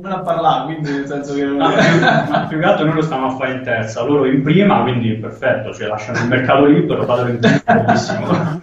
[0.00, 1.44] non ha parlato, quindi nel senso che...
[1.44, 4.82] Più, ma più che altro noi lo stiamo a fare in terza, loro in prima,
[4.82, 8.60] quindi perfetto, cioè lasciano il mercato libero, fatelo in prima.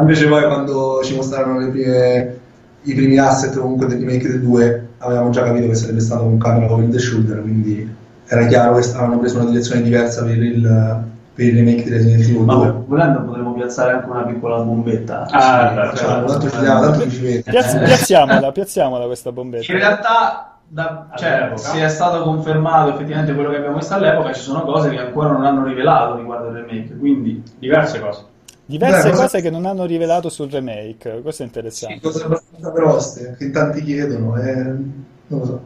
[0.00, 2.38] Invece poi quando ci mostrarono prime,
[2.82, 6.38] i primi asset comunque del remake del 2, avevamo già capito che sarebbe stato un
[6.38, 11.06] camera over the shoulder, quindi era chiaro che avevano preso una direzione diversa per il,
[11.38, 12.44] per il remake di Resident Evil 2.
[12.44, 15.28] Ma volendo potremmo piazzare anche una piccola bombetta.
[15.30, 17.42] Ah, cioè, cioè, tanto ci diamo, tanto ci vede.
[17.48, 19.70] Piazz- piazziamola, piazziamola questa bombetta.
[19.70, 24.40] In realtà da, cioè, se è stato confermato effettivamente quello che abbiamo visto all'epoca, ci
[24.40, 28.24] sono cose che ancora non hanno rivelato riguardo il remake, quindi diverse cose.
[28.64, 31.94] Diverse Beh, cose che non hanno rivelato sul remake, questo è interessante.
[31.94, 35.60] Sì, cose abbastanza grosse, che tanti chiedono, eh, non lo so.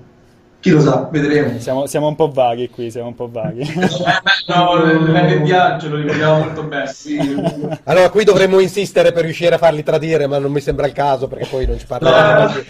[0.63, 1.59] Chi lo sa, vedremo.
[1.59, 3.69] Siamo, siamo, un po' vaghi qui, siamo un po' vaghi.
[4.47, 6.87] no, l'NDA ce lo ricordiamo molto bene.
[6.87, 7.19] Sì.
[7.83, 11.27] Allora, qui dovremmo insistere per riuscire a farli tradire, ma non mi sembra il caso
[11.27, 12.45] perché poi non ci parliamo.
[12.45, 12.63] No.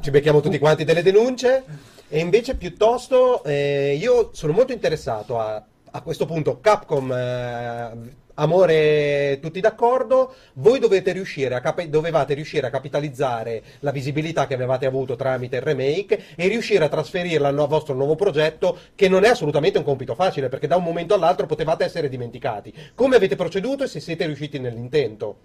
[0.00, 1.64] Ci becchiamo tutti quanti delle denunce.
[2.08, 6.60] E invece, piuttosto, eh, io sono molto interessato a, a questo punto.
[6.60, 7.90] Capcom eh,
[8.34, 10.78] amore tutti d'accordo, voi
[11.12, 16.48] riuscire capi- dovevate riuscire a capitalizzare la visibilità che avevate avuto tramite il remake e
[16.48, 20.66] riuscire a trasferirla al vostro nuovo progetto che non è assolutamente un compito facile perché
[20.66, 22.72] da un momento all'altro potevate essere dimenticati.
[22.94, 25.36] Come avete proceduto e se siete riusciti nell'intento?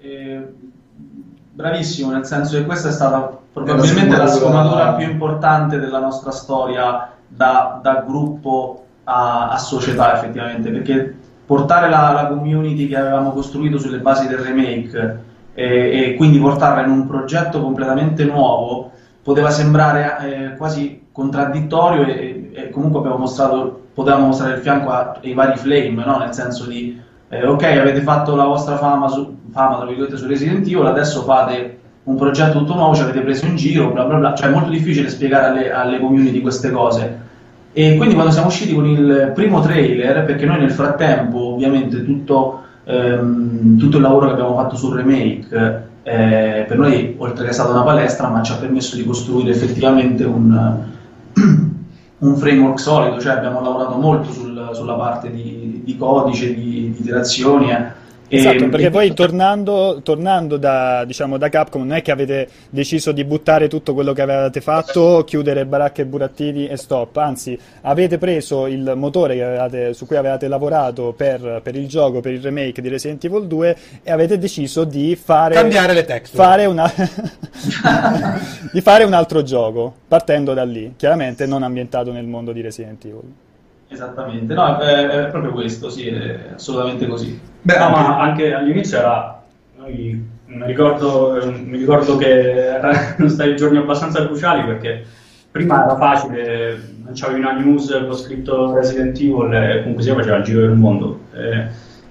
[0.00, 0.40] Eh,
[1.52, 7.12] bravissimo, nel senso che questa è stata probabilmente la sfumatura più importante della nostra storia
[7.26, 13.78] da, da gruppo a, a società effettivamente perché portare la, la, community che avevamo costruito
[13.78, 15.18] sulle basi del remake
[15.54, 18.90] e, e quindi portarla in un progetto completamente nuovo
[19.22, 25.56] poteva sembrare eh, quasi contraddittorio e, e, comunque mostrato, potevamo mostrare il fianco ai vari
[25.56, 26.18] flame, no?
[26.18, 30.86] nel senso di eh, ok avete fatto la vostra fama, su, fama su Resident Evil,
[30.86, 34.48] adesso fate un progetto tutto nuovo, ci avete preso in giro, bla bla bla, cioè
[34.48, 37.30] è molto difficile spiegare alle, alle community queste cose
[37.72, 42.62] e quindi quando siamo usciti con il primo trailer, perché noi nel frattempo ovviamente tutto
[42.84, 47.52] ehm, tutto il lavoro che abbiamo fatto sul remake eh, per noi, oltre che è
[47.54, 50.82] stata una palestra, ma ci ha permesso di costruire effettivamente un,
[52.18, 57.00] un framework solido, cioè abbiamo lavorato molto sul, sulla parte di, di codice, di, di
[57.00, 57.70] iterazioni.
[58.36, 63.24] Esatto, perché poi tornando, tornando da, diciamo, da, Capcom non è che avete deciso di
[63.24, 68.66] buttare tutto quello che avevate fatto, chiudere baracche e burattini e stop, anzi avete preso
[68.66, 72.88] il motore avevate, su cui avevate lavorato per, per, il gioco, per il remake di
[72.88, 75.54] Resident Evil 2 e avete deciso di fare...
[75.54, 76.42] Cambiare le texture.
[76.42, 76.90] Fare una...
[78.72, 83.04] di fare un altro gioco, partendo da lì, chiaramente non ambientato nel mondo di Resident
[83.04, 83.51] Evil.
[83.92, 87.38] Esattamente, no, è, è proprio questo, sì, è assolutamente così.
[87.60, 89.42] Beh, no, ma anche all'inizio era.
[89.76, 95.04] Noi, mi, ricordo, mi ricordo che erano stati giorni abbastanza cruciali perché
[95.50, 96.80] prima era facile,
[97.12, 101.20] c'avevi una news con scritto Resident Evil e comunque sia faceva il giro del mondo.
[101.34, 101.66] Eh,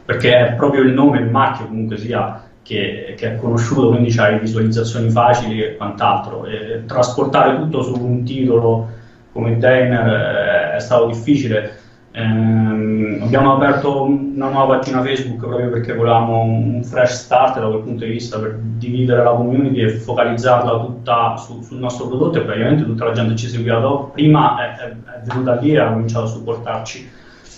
[0.06, 4.40] perché è proprio il nome, il marchio comunque sia che, che è conosciuto, quindi c'hai
[4.40, 6.46] visualizzazioni facili e quant'altro.
[6.46, 8.90] E trasportare tutto su un titolo
[9.32, 11.80] come Dainer eh, stato difficile
[12.14, 17.84] Ehm, abbiamo aperto una nuova pagina Facebook proprio perché volevamo un fresh start da quel
[17.84, 22.42] punto di vista per dividere la community e focalizzarla tutta su, sul nostro prodotto e
[22.42, 24.10] praticamente tutta la gente ci seguiva dopo.
[24.10, 27.10] Prima è, è, è venuta lì e ha cominciato a supportarci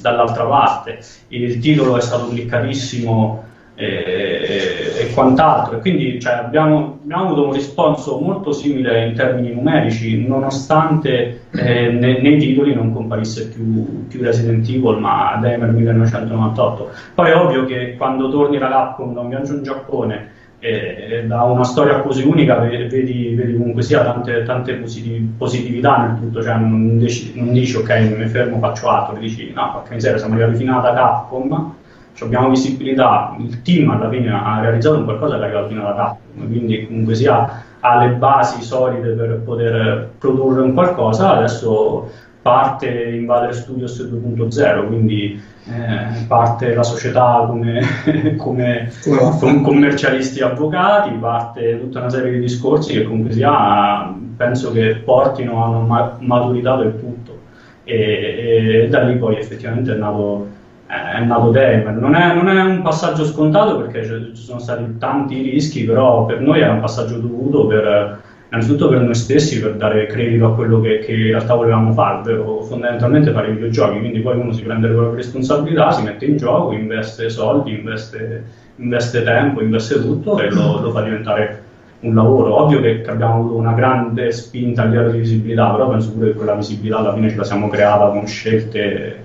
[0.01, 0.99] dall'altra parte.
[1.29, 3.43] Il titolo è stato cliccatissimo
[3.75, 5.77] e, e quant'altro.
[5.77, 11.89] E quindi cioè, abbiamo, abbiamo, avuto un risponso molto simile in termini numerici, nonostante eh,
[11.89, 16.91] ne, nei titoli non comparisse più, più Resident Evil, ma Damer 1998.
[17.15, 21.43] Poi è ovvio che quando torni da Capcom da un viaggio in Giappone e da
[21.43, 26.55] una storia così unica vedi, vedi comunque sia tante, tante positiv- positività nel tutto, cioè
[26.55, 30.55] non dici, non dici ok mi fermo faccio altro, dici no porca miseria siamo arrivati
[30.55, 31.73] fino ad Capcom
[32.19, 36.85] abbiamo visibilità, il team alla fine ha realizzato un qualcosa arrivato fino alla Capcom, quindi
[36.85, 42.09] comunque sia ha le basi solide per poter produrre un qualcosa, adesso
[42.41, 47.81] parte Invader Studios 2.0, quindi eh, parte la società come,
[48.37, 48.91] come
[49.39, 55.63] con commercialisti avvocati, parte tutta una serie di discorsi che comunque sia penso che portino
[55.63, 57.39] a una maturità del tutto.
[57.85, 60.47] E, e da lì poi effettivamente è nato
[60.85, 61.93] è nato Denver.
[61.93, 66.41] Non è, non è, un passaggio scontato perché ci sono stati tanti rischi, però per
[66.41, 70.79] noi era un passaggio dovuto per, innanzitutto per noi stessi, per dare credito a quello
[70.79, 73.99] che, che in realtà volevamo fare, ovvero fondamentalmente fare i videogiochi.
[73.99, 78.43] Quindi poi uno si prende le proprie responsabilità, si mette in gioco, investe soldi, investe,
[78.75, 81.61] investe tempo, investe tutto e lo, lo fa diventare
[82.01, 82.61] un lavoro.
[82.61, 86.35] Ovvio che, abbiamo avuto una grande spinta a livello di visibilità, però penso pure che
[86.35, 89.22] quella visibilità alla fine ce la siamo creata con scelte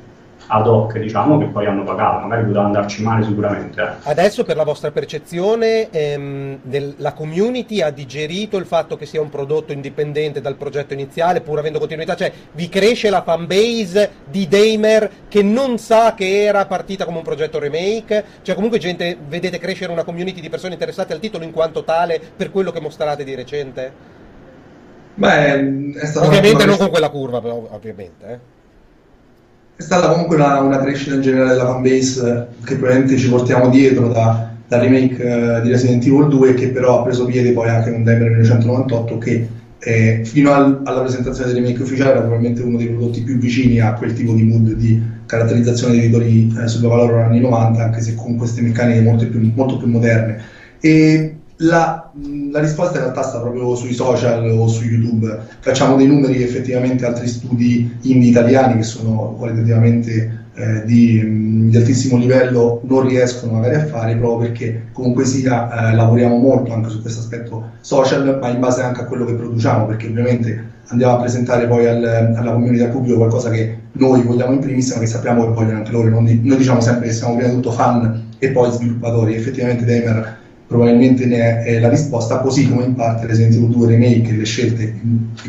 [0.48, 3.80] ad hoc, diciamo, che poi hanno pagato, magari poteva andarci male sicuramente.
[3.80, 4.10] Eh.
[4.10, 9.20] Adesso per la vostra percezione ehm, del, la community ha digerito il fatto che sia
[9.20, 14.48] un prodotto indipendente dal progetto iniziale, pur avendo continuità, cioè vi cresce la fanbase di
[14.48, 19.58] Damer che non sa che era partita come un progetto remake, cioè comunque gente, vedete
[19.58, 23.22] crescere una community di persone interessate al titolo in quanto tale per quello che mostrate
[23.22, 24.16] di recente?
[25.14, 28.26] Beh, è stato ovviamente non con quella curva, però, ovviamente.
[28.26, 28.56] Eh
[29.78, 34.08] è stata comunque una, una, crescita in generale della fanbase che probabilmente ci portiamo dietro
[34.08, 37.92] da, dal remake uh, di Resident Evil 2 che però ha preso piede poi anche
[37.92, 42.76] con Denver 1998 che eh, fino al, alla presentazione del remake ufficiale era probabilmente uno
[42.76, 46.88] dei prodotti più vicini a quel tipo di mood di caratterizzazione dei titoli eh, sul
[46.88, 50.42] valore anni 90 anche se con queste meccaniche molto più, molto più moderne.
[50.80, 52.10] E la,
[52.52, 55.38] la, risposta in realtà sta proprio sui social o su YouTube.
[55.60, 62.16] Facciamo dei numeri effettivamente altri studi indie italiani che sono qualitativamente eh, di, di, altissimo
[62.16, 67.00] livello non riescono magari a fare proprio perché comunque sia eh, lavoriamo molto anche su
[67.00, 71.20] questo aspetto social, ma in base anche a quello che produciamo, perché ovviamente andiamo a
[71.20, 75.06] presentare poi al, alla community, al pubblico qualcosa che noi vogliamo in primis, ma che
[75.06, 76.08] sappiamo che vogliono anche loro.
[76.22, 79.34] Di, noi diciamo sempre che siamo prima di tutto fan e poi sviluppatori.
[79.34, 80.37] Effettivamente Damer
[80.68, 85.00] probabilmente ne è, la risposta, così come in parte Resident Evil 2 Remake, le scelte,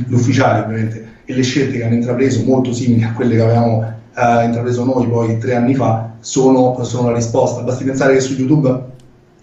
[0.07, 3.83] l'ufficiale ovviamente, e le scelte che hanno intrapreso, molto simili a quelle che avevamo
[4.15, 7.61] eh, intrapreso noi poi tre anni fa, sono, sono, la risposta.
[7.61, 8.87] Basti pensare che su YouTube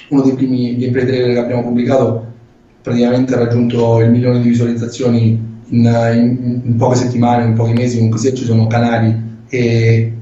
[0.08, 2.24] uno dei primi gameplay trailer che abbiamo pubblicato
[2.80, 7.96] praticamente ha raggiunto il milione di visualizzazioni in, in, in poche settimane, in pochi mesi,
[7.96, 9.14] comunque sia ci sono canali
[9.48, 10.12] e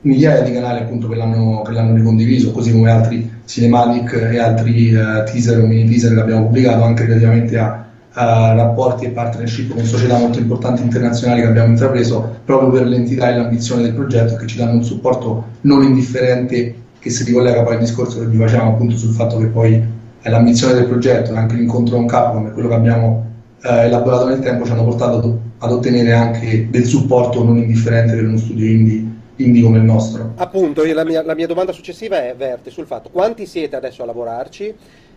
[0.00, 4.94] migliaia di canali appunto che l'hanno, che l'hanno ricondiviso, così come altri cinematic e altri
[4.94, 9.74] uh, teaser o mini teaser che abbiamo pubblicato anche relativamente a, a, rapporti e partnership
[9.74, 14.36] con società molto importanti internazionali che abbiamo intrapreso proprio per l'entità e l'ambizione del progetto
[14.36, 18.38] che ci danno un supporto non indifferente che si ricollega poi al discorso che vi
[18.38, 19.82] facevamo appunto sul fatto che poi
[20.22, 23.26] l'ambizione del progetto e anche l'incontro con Capcom e quello che abbiamo
[23.64, 28.26] eh, elaborato nel tempo ci hanno portato ad ottenere anche del supporto non indifferente per
[28.26, 30.32] uno studio indie, indie come il nostro.
[30.36, 34.06] Appunto, la mia, la mia domanda successiva è verte sul fatto quanti siete adesso a
[34.06, 34.74] lavorarci?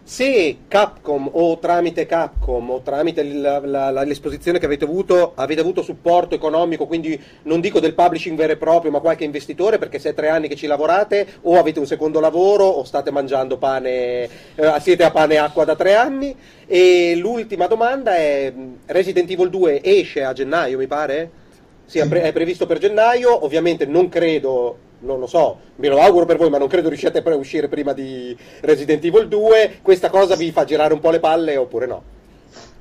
[0.08, 5.62] Se Capcom o tramite Capcom o tramite la, la, la, l'esposizione che avete avuto avete
[5.62, 9.97] avuto supporto economico, quindi non dico del publishing vero e proprio, ma qualche investitore, perché
[9.97, 13.58] se è tre anni che ci lavorate o avete un secondo lavoro o state mangiando
[13.58, 16.36] pane, eh, siete a pane e acqua da tre anni.
[16.67, 18.54] E l'ultima domanda è
[18.86, 21.32] Resident Evil 2 esce a gennaio, mi pare?
[21.85, 25.99] Sì, è, pre- è previsto per gennaio, ovviamente non credo non lo so, me lo
[25.99, 29.79] auguro per voi, ma non credo riusciate a uscire prima di Resident Evil 2.
[29.81, 32.03] Questa cosa vi fa girare un po' le palle oppure no?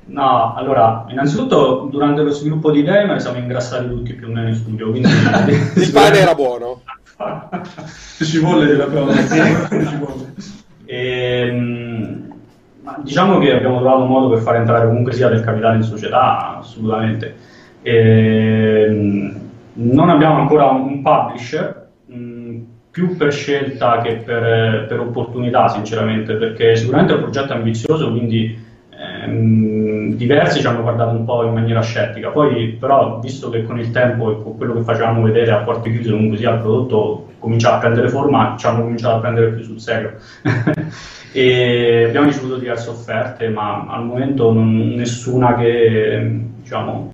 [0.06, 4.54] No, allora, innanzitutto durante lo sviluppo di Gamer siamo ingrassati tutti più o meno in
[4.54, 5.08] studio, quindi...
[5.80, 6.82] Il pane era buono.
[8.20, 9.14] ci vuole della prova,
[10.84, 12.22] e,
[12.98, 16.58] diciamo che abbiamo trovato un modo per far entrare comunque sia del capitale in società,
[16.58, 17.52] assolutamente.
[17.84, 19.32] E,
[19.74, 21.84] non abbiamo ancora un publisher,
[22.94, 28.56] più per scelta che per, per, opportunità, sinceramente, perché sicuramente è un progetto ambizioso, quindi
[28.90, 32.28] ehm, diversi ci hanno guardato un po' in maniera scettica.
[32.28, 35.90] Poi, però, visto che con il tempo e con quello che facevamo vedere a porte
[35.90, 39.64] chiuse, comunque sia il prodotto cominciava a prendere forma, ci hanno cominciato a prendere più
[39.64, 40.12] sul serio.
[41.32, 47.10] e abbiamo ricevuto diverse offerte, ma al momento non, nessuna che diciamo,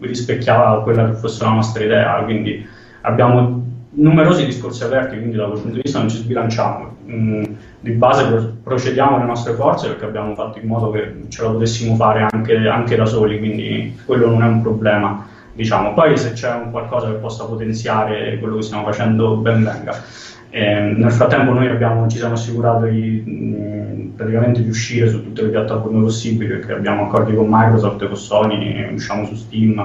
[0.00, 2.14] rispecchiava quella che fosse la nostra idea.
[2.22, 2.66] Quindi
[3.02, 6.96] abbiamo numerosi discorsi aperti, quindi da quel punto di vista non ci sbilanciamo.
[7.08, 7.44] Mm,
[7.80, 11.94] di base procediamo le nostre forze perché abbiamo fatto in modo che ce la potessimo
[11.96, 15.26] fare anche, anche da soli, quindi quello non è un problema.
[15.52, 15.94] Diciamo.
[15.94, 20.02] Poi se c'è qualcosa che possa potenziare quello che stiamo facendo, ben venga.
[20.56, 25.48] E, nel frattempo noi abbiamo, ci siamo assicurati mh, praticamente di uscire su tutte le
[25.48, 29.84] piattaforme possibili perché abbiamo accordi con Microsoft, con Sony, usciamo su Steam,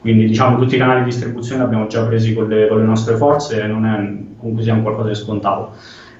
[0.00, 3.14] quindi diciamo tutti i canali di distribuzione abbiamo già presi con le, con le nostre
[3.14, 5.70] forze e non è comunque sia qualcosa di scontato.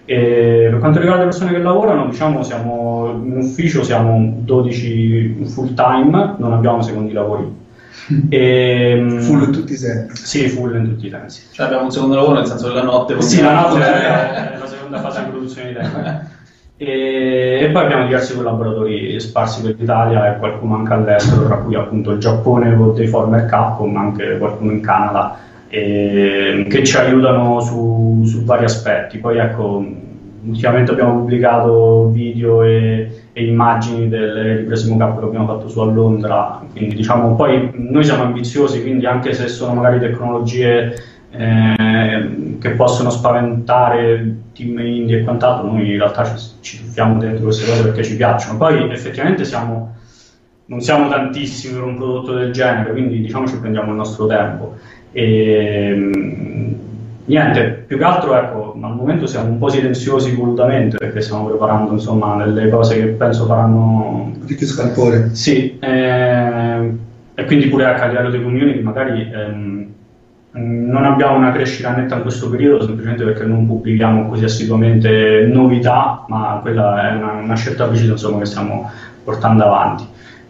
[0.04, 5.74] E per quanto riguarda le persone che lavorano, diciamo siamo in ufficio siamo 12 full
[5.74, 7.62] time, non abbiamo secondi lavori.
[8.28, 10.26] E, full in tutti i sensi.
[10.26, 11.42] Sì, full in tutti i sensi.
[11.50, 13.20] Cioè abbiamo un secondo lavoro nel senso della notte.
[13.22, 15.98] Sì, la notte è la seconda fase di produzione di tempo.
[16.76, 21.76] E, e, poi abbiamo diversi collaboratori sparsi per l'Italia e qualcuno anche all'estero, tra cui
[21.76, 25.38] appunto il Giappone con dei former Capcom, ma anche qualcuno in Canada,
[25.68, 29.18] e, che ci aiutano su, su, vari aspetti.
[29.18, 29.84] Poi ecco,
[30.44, 35.84] ultimamente abbiamo pubblicato video e, e immagini delle riprese mocap che abbiamo fatto su a
[35.86, 40.94] Londra, quindi diciamo poi noi siamo ambiziosi, quindi anche se sono magari tecnologie
[41.30, 47.42] eh, che possono spaventare team indie e quant'altro, noi in realtà ci, ci tuffiamo dentro
[47.42, 48.56] queste cose perché ci piacciono.
[48.56, 49.96] Poi effettivamente siamo,
[50.66, 54.76] non siamo tantissimi per un prodotto del genere, quindi diciamo ci prendiamo il nostro tempo.
[55.10, 56.76] E, ehm,
[57.26, 61.92] niente, più che altro ecco, al momento siamo un po' silenziosi volutamente perché stiamo preparando
[61.92, 64.32] insomma delle cose che penso faranno...
[64.46, 65.30] Ricche scalpore.
[65.34, 66.92] Sì, eh,
[67.34, 69.30] e quindi pure a livello di community magari...
[69.32, 69.92] Ehm,
[70.56, 76.24] non abbiamo una crescita netta in questo periodo semplicemente perché non pubblichiamo così assiduamente novità,
[76.28, 78.88] ma quella è una, una scelta precisa insomma, che stiamo
[79.24, 80.06] portando avanti.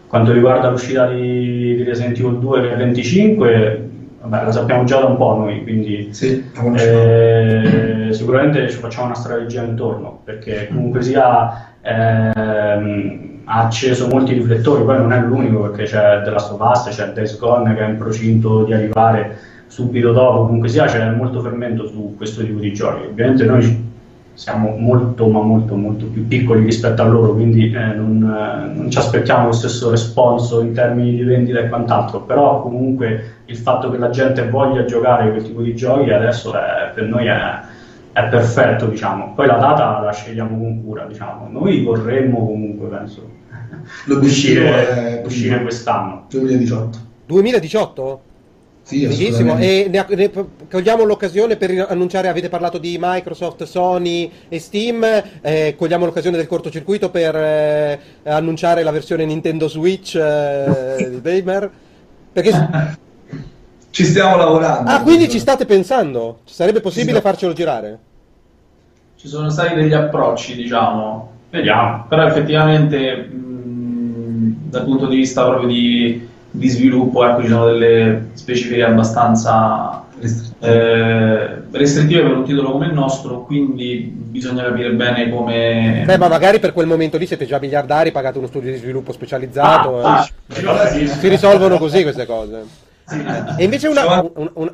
[0.07, 3.84] Quanto riguarda l'uscita di, di Resident Evil 2 per 25,
[4.27, 6.43] vabbè, la sappiamo già da un po' noi, quindi sì,
[6.75, 14.83] eh, sicuramente ci facciamo una strategia intorno, perché comunque sia ehm, ha acceso molti riflettori,
[14.83, 17.89] poi non è l'unico perché c'è The Last of Us, c'è Days Gone che è
[17.89, 22.73] in procinto di arrivare subito dopo, comunque sia, c'è molto fermento su questo tipo di
[22.73, 23.05] giochi.
[23.05, 23.93] Ovviamente noi
[24.35, 28.91] siamo molto, ma molto, molto più piccoli rispetto a loro, quindi eh, non, eh, non,
[28.91, 33.89] ci aspettiamo lo stesso responso in termini di vendita e quant'altro, però comunque il fatto
[33.89, 37.59] che la gente voglia giocare quel tipo di giochi adesso è, per noi è,
[38.11, 39.33] è, perfetto, diciamo.
[39.33, 41.47] Poi la data la scegliamo con cura, diciamo.
[41.49, 43.29] Noi vorremmo comunque, penso,
[44.07, 46.25] uscire, uscire quest'anno.
[46.29, 46.97] 2018.
[47.25, 48.21] 2018?
[48.85, 50.31] Sì, Benissimo, e ne, ne,
[50.69, 55.03] cogliamo l'occasione per annunciare, avete parlato di Microsoft, Sony e Steam,
[55.41, 61.71] eh, cogliamo l'occasione del cortocircuito per eh, annunciare la versione Nintendo Switch eh, di Gamer,
[62.31, 62.97] perché...
[63.89, 64.91] Ci stiamo lavorando.
[64.91, 66.41] Ah, quindi ci state pensando?
[66.43, 67.97] Sarebbe possibile farcelo girare?
[69.15, 71.31] Ci sono stati degli approcci, diciamo.
[71.49, 72.05] Vediamo.
[72.07, 78.27] Però effettivamente, mh, dal punto di vista proprio di di sviluppo, ecco, ci sono delle
[78.33, 80.03] specifiche abbastanza
[80.59, 86.03] eh, restrittive per un titolo come il nostro, quindi bisogna capire bene come...
[86.05, 89.11] Beh, ma magari per quel momento lì siete già miliardari, pagate uno studio di sviluppo
[89.11, 90.01] specializzato.
[90.01, 90.65] Ah, eh.
[90.65, 91.19] ah, sì, sì.
[91.19, 92.83] Si risolvono così queste cose.
[93.57, 94.71] E invece una, un- un-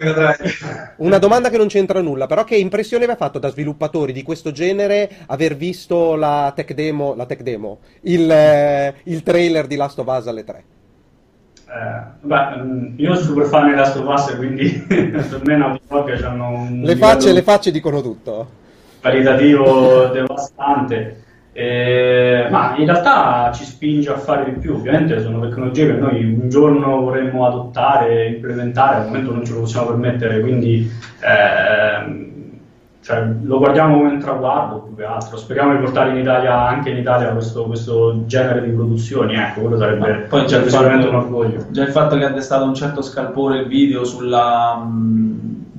[0.97, 4.23] una domanda che non c'entra nulla, però che impressione vi ha fatto da sviluppatori di
[4.23, 9.75] questo genere aver visto la tech demo, la tech demo il, eh, il trailer di
[9.75, 10.63] Last of Us alle 3?
[11.73, 15.79] Eh, beh, mm, io sono super fan di Last of Us, quindi per me Naughty
[15.87, 18.47] Dog hanno un Le facce, le facce dicono tutto.
[18.99, 21.23] qualitativo devastante.
[21.53, 24.73] Eh, ma in realtà ci spinge a fare di più.
[24.73, 29.61] Ovviamente sono tecnologie che noi un giorno vorremmo adottare, implementare, al momento non ce lo
[29.61, 30.89] possiamo permettere, quindi
[31.21, 32.31] ehm,
[33.01, 35.35] cioè, lo guardiamo come un traguardo più che altro.
[35.35, 39.33] Speriamo di portare in Italia, anche in Italia, questo, questo genere di produzioni.
[39.35, 41.65] Ecco, quello sarebbe Poi il sicuramente un orgoglio.
[41.71, 44.87] Già il fatto che ha destato un certo scalpore il video sulla,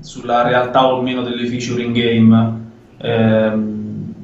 [0.00, 2.60] sulla realtà o meno delle feature in game,
[2.96, 4.14] ehm,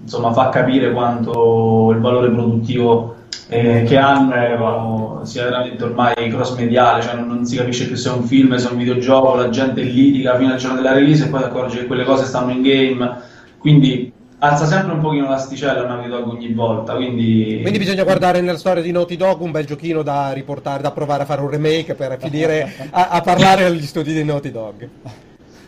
[0.00, 3.15] insomma, fa capire quanto il valore produttivo
[3.48, 8.10] eh, che hanno sia veramente ormai cross mediale, cioè non, non si capisce più se
[8.10, 11.24] è un film, se è un videogioco, la gente litiga fino al giorno della release
[11.24, 13.16] e poi si accorge che quelle cose stanno in game,
[13.58, 17.58] quindi alza sempre un pochino l'asticella Naughty Dog ogni volta, quindi...
[17.62, 21.22] Quindi bisogna guardare nella storia di Naughty Dog un bel giochino da riportare, da provare
[21.22, 24.88] a fare un remake per finire a, a parlare agli studi di Naughty Dog.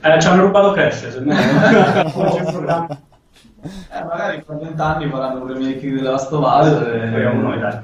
[0.00, 1.34] Eh, ci hanno rubato Crash, se no
[3.92, 7.78] Eh, magari fra vent'anni faranno un remake della Last of Us e- speriamo noi, dai.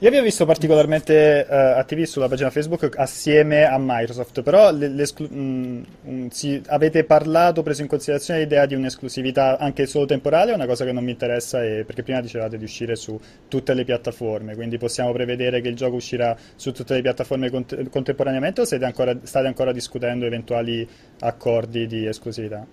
[0.00, 4.86] Io vi ho visto particolarmente eh, attivi sulla pagina Facebook assieme a Microsoft, però le-
[4.86, 10.52] l'esclu- mm, mm, si- avete parlato, preso in considerazione l'idea di un'esclusività anche solo temporale,
[10.52, 13.74] è una cosa che non mi interessa, e- perché prima dicevate di uscire su tutte
[13.74, 18.60] le piattaforme, quindi possiamo prevedere che il gioco uscirà su tutte le piattaforme cont- contemporaneamente
[18.60, 20.88] o siete ancora- state ancora discutendo eventuali
[21.22, 22.64] accordi di esclusività?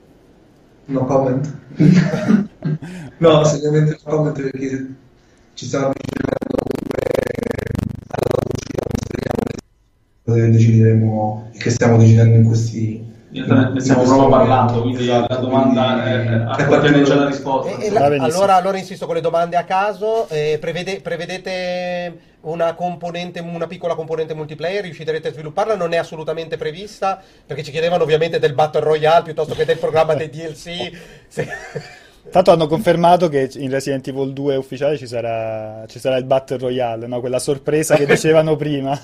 [0.87, 1.47] No comment.
[3.17, 4.93] no, seriamente no comment perché
[5.55, 7.01] ci stiamo avvicinando comunque
[8.07, 9.43] alla uscita, speriamo
[10.25, 15.33] che decideremo e che stiamo decidendo in questi ne stiamo in proprio parlando, quindi Esatto,
[15.33, 17.69] la domanda quindi è, è a contiene particolare- già la risposta.
[17.81, 18.35] E- e Va la- benissimo.
[18.37, 20.27] allora, allora insisto con le domande a caso.
[20.29, 24.83] eh, prevede- prevedete una componente, una piccola componente multiplayer?
[24.83, 25.75] Riuscirete a svilupparla?
[25.75, 30.13] Non è assolutamente prevista perché ci chiedevano ovviamente del Battle Royale piuttosto che del programma
[30.13, 30.91] dei DLC.
[31.27, 31.47] Se-
[32.31, 36.57] Tanto hanno confermato che in Resident Evil 2 ufficiale ci sarà, ci sarà il Battle
[36.57, 37.19] Royale, no?
[37.19, 38.99] Quella sorpresa che dicevano prima.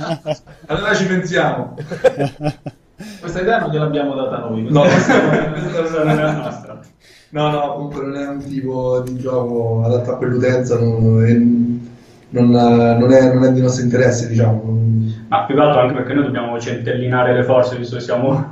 [0.65, 1.75] Allora ci pensiamo.
[3.19, 4.67] Questa idea non gliel'abbiamo data noi.
[4.69, 6.79] No, Questa non è la nostra.
[7.33, 11.33] No, no, comunque non è un tipo di gioco adatto a quell'utenza, non, e
[12.31, 14.79] non, non è, non è di nostro interesse, diciamo.
[15.29, 18.49] Ma più che altro anche perché noi dobbiamo centellinare le forze, visto che siamo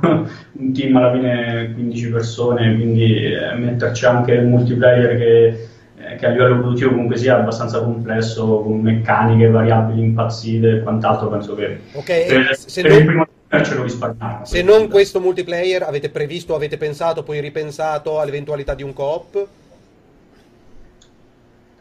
[0.52, 6.26] un team alla fine 15 persone, quindi eh, metterci anche il multiplayer che, eh, che
[6.26, 11.80] a livello produttivo comunque sia abbastanza complesso, con meccaniche, variabili impazzite e quant'altro, penso che
[11.92, 14.44] Ok, per, se per non- il primo lo risparmiamo.
[14.44, 19.48] Se non questo multiplayer, avete previsto, avete pensato, poi ripensato all'eventualità di un co-op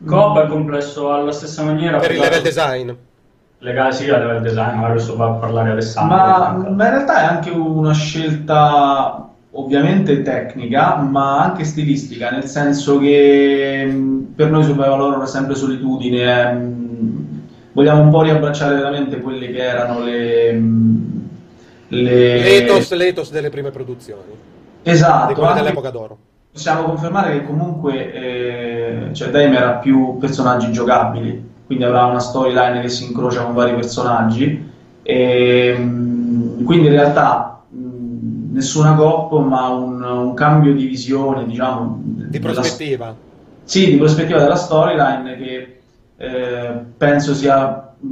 [0.06, 1.98] Coop è complesso alla stessa maniera.
[1.98, 2.92] per il level design?
[3.62, 6.16] Legale sì, a level design, magari questo fa parlare Alessandro.
[6.16, 13.00] Ma, ma in realtà è anche una scelta ovviamente tecnica, ma anche stilistica, nel senso
[13.00, 16.54] che mh, per noi Survival Horror è sempre solitudine.
[16.54, 17.42] mh,
[17.74, 20.54] vogliamo un po' riabbracciare veramente quelle che erano le.
[21.90, 22.42] Le...
[22.42, 24.22] L'ethos, l'ethos delle prime produzioni,
[24.82, 26.18] di Esatto, quelle anche- dell'epoca d'oro.
[26.52, 32.82] Possiamo confermare che comunque eh, cioè Daimler ha più personaggi giocabili, quindi avrà una storyline
[32.82, 34.68] che si incrocia con vari personaggi.
[35.04, 42.00] E, mh, quindi in realtà mh, nessuna coop, ma un, un cambio di visione, diciamo,
[42.04, 43.16] Di della- prospettiva.
[43.64, 45.80] sì, di prospettiva della storyline che
[46.18, 48.08] eh, penso sia mh,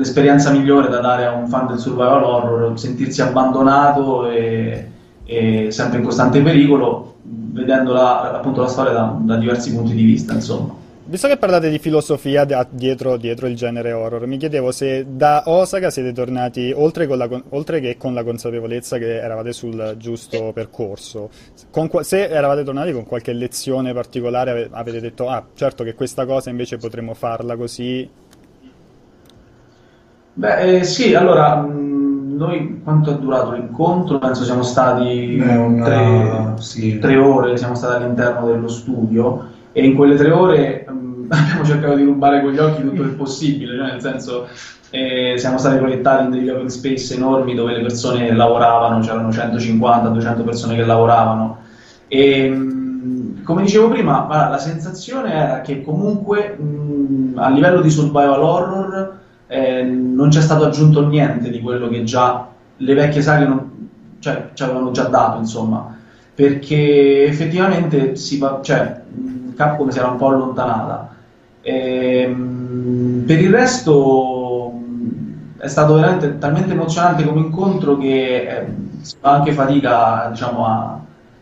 [0.00, 4.90] l'esperienza migliore da dare a un fan del survival horror, sentirsi abbandonato e,
[5.24, 10.02] e sempre in costante pericolo, vedendo la, appunto la storia da, da diversi punti di
[10.02, 10.78] vista, insomma.
[11.04, 15.90] Visto che parlate di filosofia dietro, dietro il genere horror, mi chiedevo se da Osaka
[15.90, 21.28] siete tornati, oltre, con la oltre che con la consapevolezza che eravate sul giusto percorso,
[21.70, 26.24] con se eravate tornati con qualche lezione particolare, ave- avete detto, ah, certo che questa
[26.24, 28.08] cosa invece potremmo farla così.
[30.40, 34.18] Beh, eh, sì, allora, mh, noi quanto è durato l'incontro?
[34.18, 36.98] Penso siamo stati È una- tre, sì.
[36.98, 41.94] tre ore, siamo stati all'interno dello studio e in quelle tre ore mh, abbiamo cercato
[41.96, 44.48] di rubare con gli occhi tutto il possibile, cioè nel senso
[44.88, 50.42] eh, siamo stati proiettati in degli open space enormi dove le persone lavoravano, c'erano 150-200
[50.42, 51.58] persone che lavoravano
[52.08, 58.42] e mh, come dicevo prima, la sensazione era che comunque mh, a livello di survival
[58.42, 59.18] horror
[59.50, 62.46] eh, non c'è stato aggiunto niente di quello che già
[62.76, 63.88] le vecchie saghe non,
[64.20, 65.92] cioè, ci avevano già dato, insomma,
[66.32, 69.02] perché effettivamente si cioè,
[69.56, 71.14] Capcom si era un po' allontanata.
[71.62, 74.80] E, ehm, per il resto
[75.58, 78.66] è stato veramente talmente emozionante come incontro che eh,
[79.00, 81.00] si fa anche fatica diciamo, a,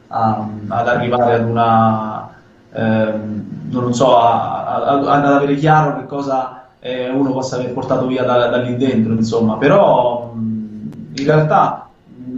[0.08, 2.30] a, ad arrivare ad una
[2.72, 8.24] ehm, non so a, ad avere chiaro che cosa eh, uno possa aver portato via
[8.24, 11.88] da, da lì dentro insomma però in realtà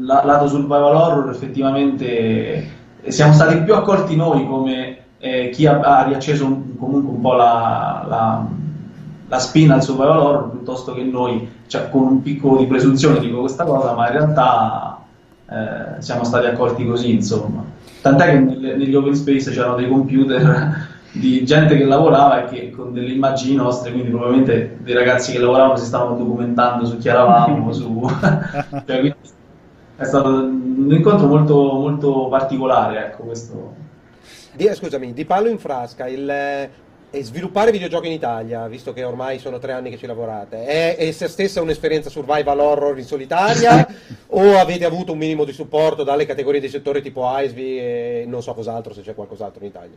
[0.01, 2.79] la, lato survival horror effettivamente
[3.09, 7.35] siamo stati più accorti noi come eh, chi ha, ha, riacceso un, comunque un po'
[7.35, 8.47] la, la,
[9.29, 13.41] la, spina al survival horror piuttosto che noi, cioè, con un piccolo di presunzione dico
[13.41, 14.99] questa cosa, ma in realtà
[15.47, 17.63] eh, siamo stati accorti così, insomma.
[18.01, 22.93] Tant'è che negli open space c'erano dei computer di gente che lavorava e che con
[22.93, 27.73] delle immagini nostre, quindi probabilmente dei ragazzi che lavoravano si stavano documentando su chi eravamo,
[27.73, 28.09] su...
[28.11, 29.15] cioè, quindi
[29.97, 33.75] è stato un incontro molto, molto particolare, ecco, questo.
[34.53, 36.29] Di, scusami, di palo in frasca, il,
[37.11, 40.97] eh, sviluppare videogiochi in Italia, visto che ormai sono tre anni che ci lavorate, è
[40.99, 43.87] essa stessa un'esperienza survival horror in solitaria
[44.29, 48.43] o avete avuto un minimo di supporto dalle categorie di settore tipo Icevy e non
[48.43, 49.97] so cos'altro, se c'è qualcos'altro in Italia?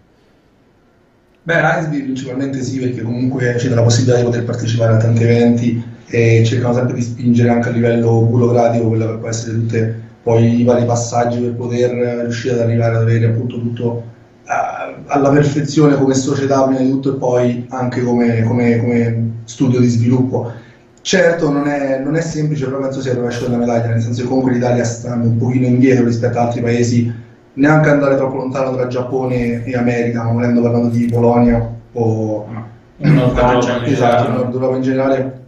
[1.46, 5.84] Beh, Icevy principalmente sì, perché comunque c'è la possibilità di poter partecipare a tanti eventi
[6.08, 10.62] e cercano sempre di spingere anche a livello burocratico quello che può essere tutti poi
[10.62, 11.92] i vari passaggi per poter
[12.22, 14.04] riuscire ad arrivare ad avere appunto tutto
[14.46, 19.82] uh, alla perfezione come società prima di tutto e poi anche come, come, come studio
[19.82, 20.50] di sviluppo.
[21.02, 24.22] Certo non è, non è, semplice, però penso sia il rovescio della medaglia, nel senso
[24.22, 27.14] che comunque l'Italia sta un pochino indietro rispetto ad altri paesi,
[27.54, 32.48] neanche andare troppo lontano tra Giappone e America, ma volendo parlando di Polonia o
[32.98, 35.42] Nord Europa, esatto, Nord Europa in generale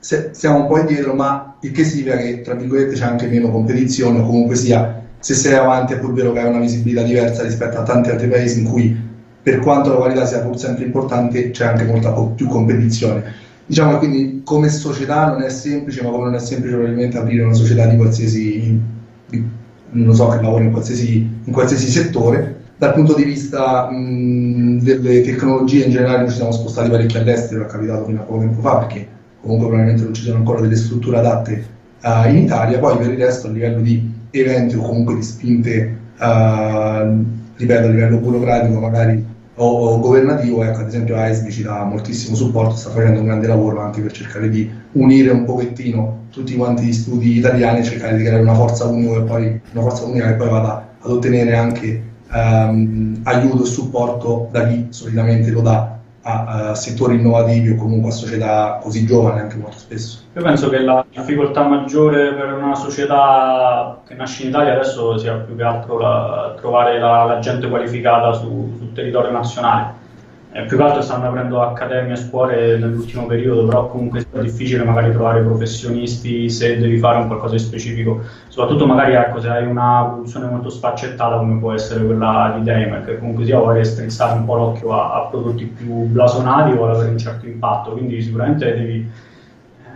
[0.00, 3.50] se, siamo un po' indietro, ma il che significa che tra virgolette c'è anche meno
[3.50, 7.42] competizione o comunque sia se sei avanti è pur vero che hai una visibilità diversa
[7.42, 9.06] rispetto a tanti altri paesi in cui
[9.42, 13.46] per quanto la qualità sia pur sempre importante c'è anche molta più competizione.
[13.66, 17.44] Diciamo che quindi come società non è semplice, ma come non è semplice probabilmente aprire
[17.44, 18.80] una società di qualsiasi,
[19.90, 22.56] non so, che lavora in qualsiasi, in qualsiasi settore.
[22.76, 27.66] Dal punto di vista mh, delle tecnologie in generale ci siamo spostati parecchio all'estero, è
[27.66, 29.06] capitato fino a poco tempo fa perché
[29.40, 31.64] comunque probabilmente non ci sono ancora delle strutture adatte
[32.02, 35.96] uh, in Italia, poi per il resto a livello di eventi o comunque di spinte,
[36.18, 37.24] uh,
[37.56, 39.24] ripeto, a livello burocratico magari
[39.58, 43.46] o, o governativo, ecco, ad esempio AESB ci dà moltissimo supporto, sta facendo un grande
[43.46, 48.16] lavoro anche per cercare di unire un pochettino tutti quanti gli studi italiani e cercare
[48.16, 52.02] di creare una forza unica, poi, una forza unica che poi vada ad ottenere anche
[52.32, 55.97] um, aiuto e supporto da chi solitamente lo dà
[56.28, 60.20] a, a, settori innovativi o comunque a società così giovani anche molto spesso.
[60.34, 65.34] Io penso che la difficoltà maggiore per una società che nasce in Italia adesso sia
[65.36, 69.97] più che altro la, trovare la, la, gente qualificata su, sul territorio nazionale
[70.50, 74.82] eh, più che altro stanno aprendo accademie e scuole nell'ultimo periodo, però comunque è difficile
[74.82, 79.66] magari trovare professionisti se devi fare un qualcosa di specifico, soprattutto magari ecco, se hai
[79.66, 84.38] una produzione molto sfaccettata come può essere quella di Daymer, che comunque sia vuole strizzare
[84.38, 88.74] un po' l'occhio a, a prodotti più blasonati ad avere un certo impatto, quindi sicuramente
[88.74, 89.06] devi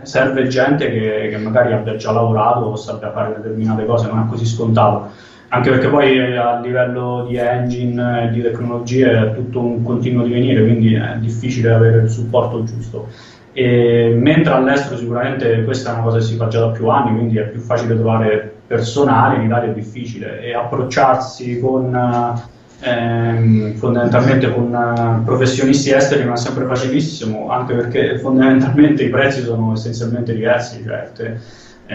[0.01, 4.19] eh, serve gente che, che, magari abbia già lavorato o sappia fare determinate cose, non
[4.19, 9.59] è così scontato anche perché poi a livello di engine e di tecnologie è tutto
[9.59, 13.07] un continuo divenire, quindi è difficile avere il supporto giusto.
[13.53, 17.15] E, mentre all'estero sicuramente questa è una cosa che si fa già da più anni,
[17.15, 22.41] quindi è più facile trovare personale, in Italia è difficile, e approcciarsi con,
[22.79, 29.43] ehm, fondamentalmente con uh, professionisti esteri non è sempre facilissimo, anche perché fondamentalmente i prezzi
[29.43, 30.83] sono essenzialmente diversi.
[30.83, 31.37] Cioè,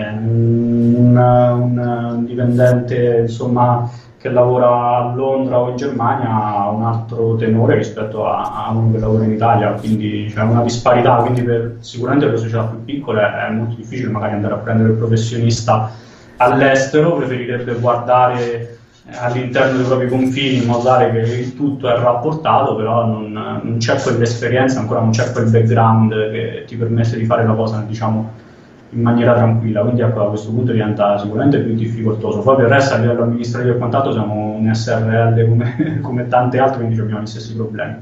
[0.06, 7.76] un, un, dipendente insomma, che lavora a Londra o in Germania ha un altro tenore
[7.76, 12.26] rispetto a, a uno che lavora in Italia, quindi c'è una disparità, quindi per, sicuramente
[12.26, 15.90] per le società più piccole è molto difficile magari andare a prendere il professionista
[16.38, 21.98] all'estero, preferirebbe guardare eh, all'interno dei propri confini in modo tale che il tutto è
[21.98, 27.24] rapportato, però non, non c'è quell'esperienza, ancora non c'è quel background che ti permette di
[27.24, 28.46] fare la cosa, diciamo,
[28.90, 32.40] in maniera tranquilla, quindi ecco, da questo punto diventa sicuramente più difficoltoso.
[32.40, 36.58] Poi per il resto a livello amministrativo e quant'altro siamo un SRL come, come tante
[36.58, 37.96] altre, quindi abbiamo gli stessi problemi.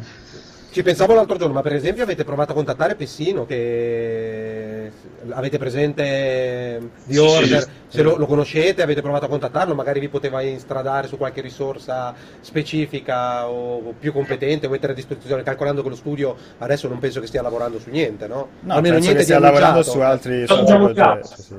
[0.76, 4.92] Ci pensavo l'altro giorno, ma per esempio avete provato a contattare Pessino, che
[5.30, 10.00] avete presente di Sì, Order, sì, se lo, lo conoscete, avete provato a contattarlo, magari
[10.00, 15.82] vi poteva instradare su qualche risorsa specifica o più competente o mettere a disposizione, calcolando
[15.82, 18.48] che lo studio adesso non penso che stia lavorando su niente, no?
[18.60, 21.20] No, Almeno penso niente che stia di lavorando su altri, su Sono altri gioco progetti.
[21.20, 21.42] cazzo.
[21.42, 21.54] Sì.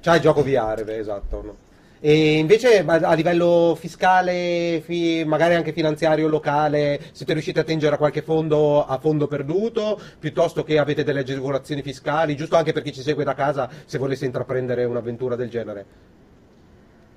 [0.00, 1.42] C'ha il gioco VR, beh, esatto.
[1.44, 1.56] no?
[2.00, 7.98] E invece a livello fiscale, fi- magari anche finanziario locale, siete riusciti a attingere a
[7.98, 12.92] qualche fondo a fondo perduto, piuttosto che avete delle agevolazioni fiscali, giusto anche per chi
[12.92, 15.86] ci segue da casa se volesse intraprendere un'avventura del genere?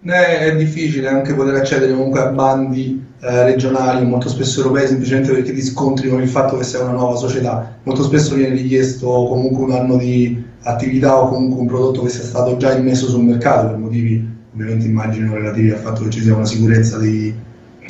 [0.04, 5.32] Eh, È difficile anche poter accedere comunque a bandi eh, regionali, molto spesso europei, semplicemente
[5.32, 7.80] perché ti scontri con il fatto che sei una nuova società.
[7.84, 12.24] Molto spesso viene richiesto comunque un anno di attività o comunque un prodotto che sia
[12.24, 16.36] stato già immesso sul mercato per motivi ovviamente immagino relativi al fatto che ci sia
[16.36, 17.34] una sicurezza dei,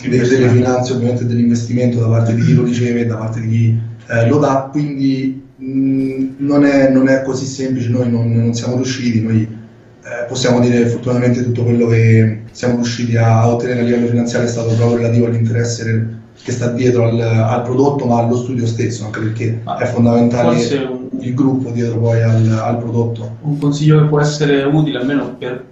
[0.07, 3.79] delle finanze, ovviamente dell'investimento da parte di chi lo riceve e da parte di chi
[4.07, 8.75] eh, lo dà, quindi mh, non, è, non è così semplice, noi non, non siamo
[8.75, 13.83] riusciti, noi eh, possiamo dire fortunatamente tutto quello che siamo riusciti a, a ottenere a
[13.83, 18.17] livello finanziario è stato proprio relativo all'interesse del- che sta dietro al, al prodotto ma
[18.19, 20.55] allo studio stesso, anche perché è fondamentale
[20.89, 23.37] un- il gruppo dietro poi al, al prodotto.
[23.41, 25.63] Un consiglio che può essere utile almeno per,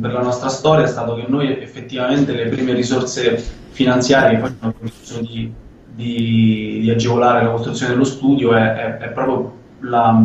[0.00, 4.50] per la nostra storia è stato che noi effettivamente le prime risorse finanziarie che poi
[4.50, 5.50] abbiamo permesso di,
[5.94, 10.22] di- di agevolare la costruzione dello studio è, è- è proprio la,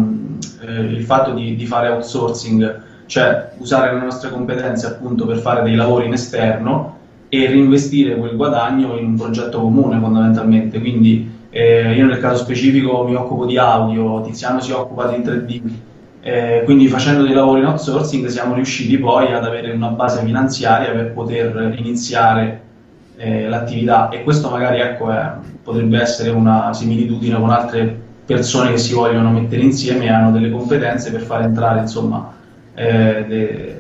[0.62, 5.64] eh, il fatto di, di fare outsourcing, cioè usare le nostre competenze appunto per fare
[5.64, 6.95] dei lavori in esterno
[7.44, 10.80] e reinvestire quel guadagno in un progetto comune fondamentalmente.
[10.80, 15.62] Quindi eh, io nel caso specifico mi occupo di audio, Tiziano si occupa di 3D.
[16.22, 20.92] Eh, quindi facendo dei lavori in outsourcing siamo riusciti poi ad avere una base finanziaria
[20.92, 22.62] per poter iniziare
[23.18, 25.32] eh, l'attività e questo magari ecco, è-
[25.64, 30.50] potrebbe essere una similitudine con altre persone che si vogliono mettere insieme e hanno delle
[30.50, 32.34] competenze per far entrare insomma
[32.74, 33.75] eh, de-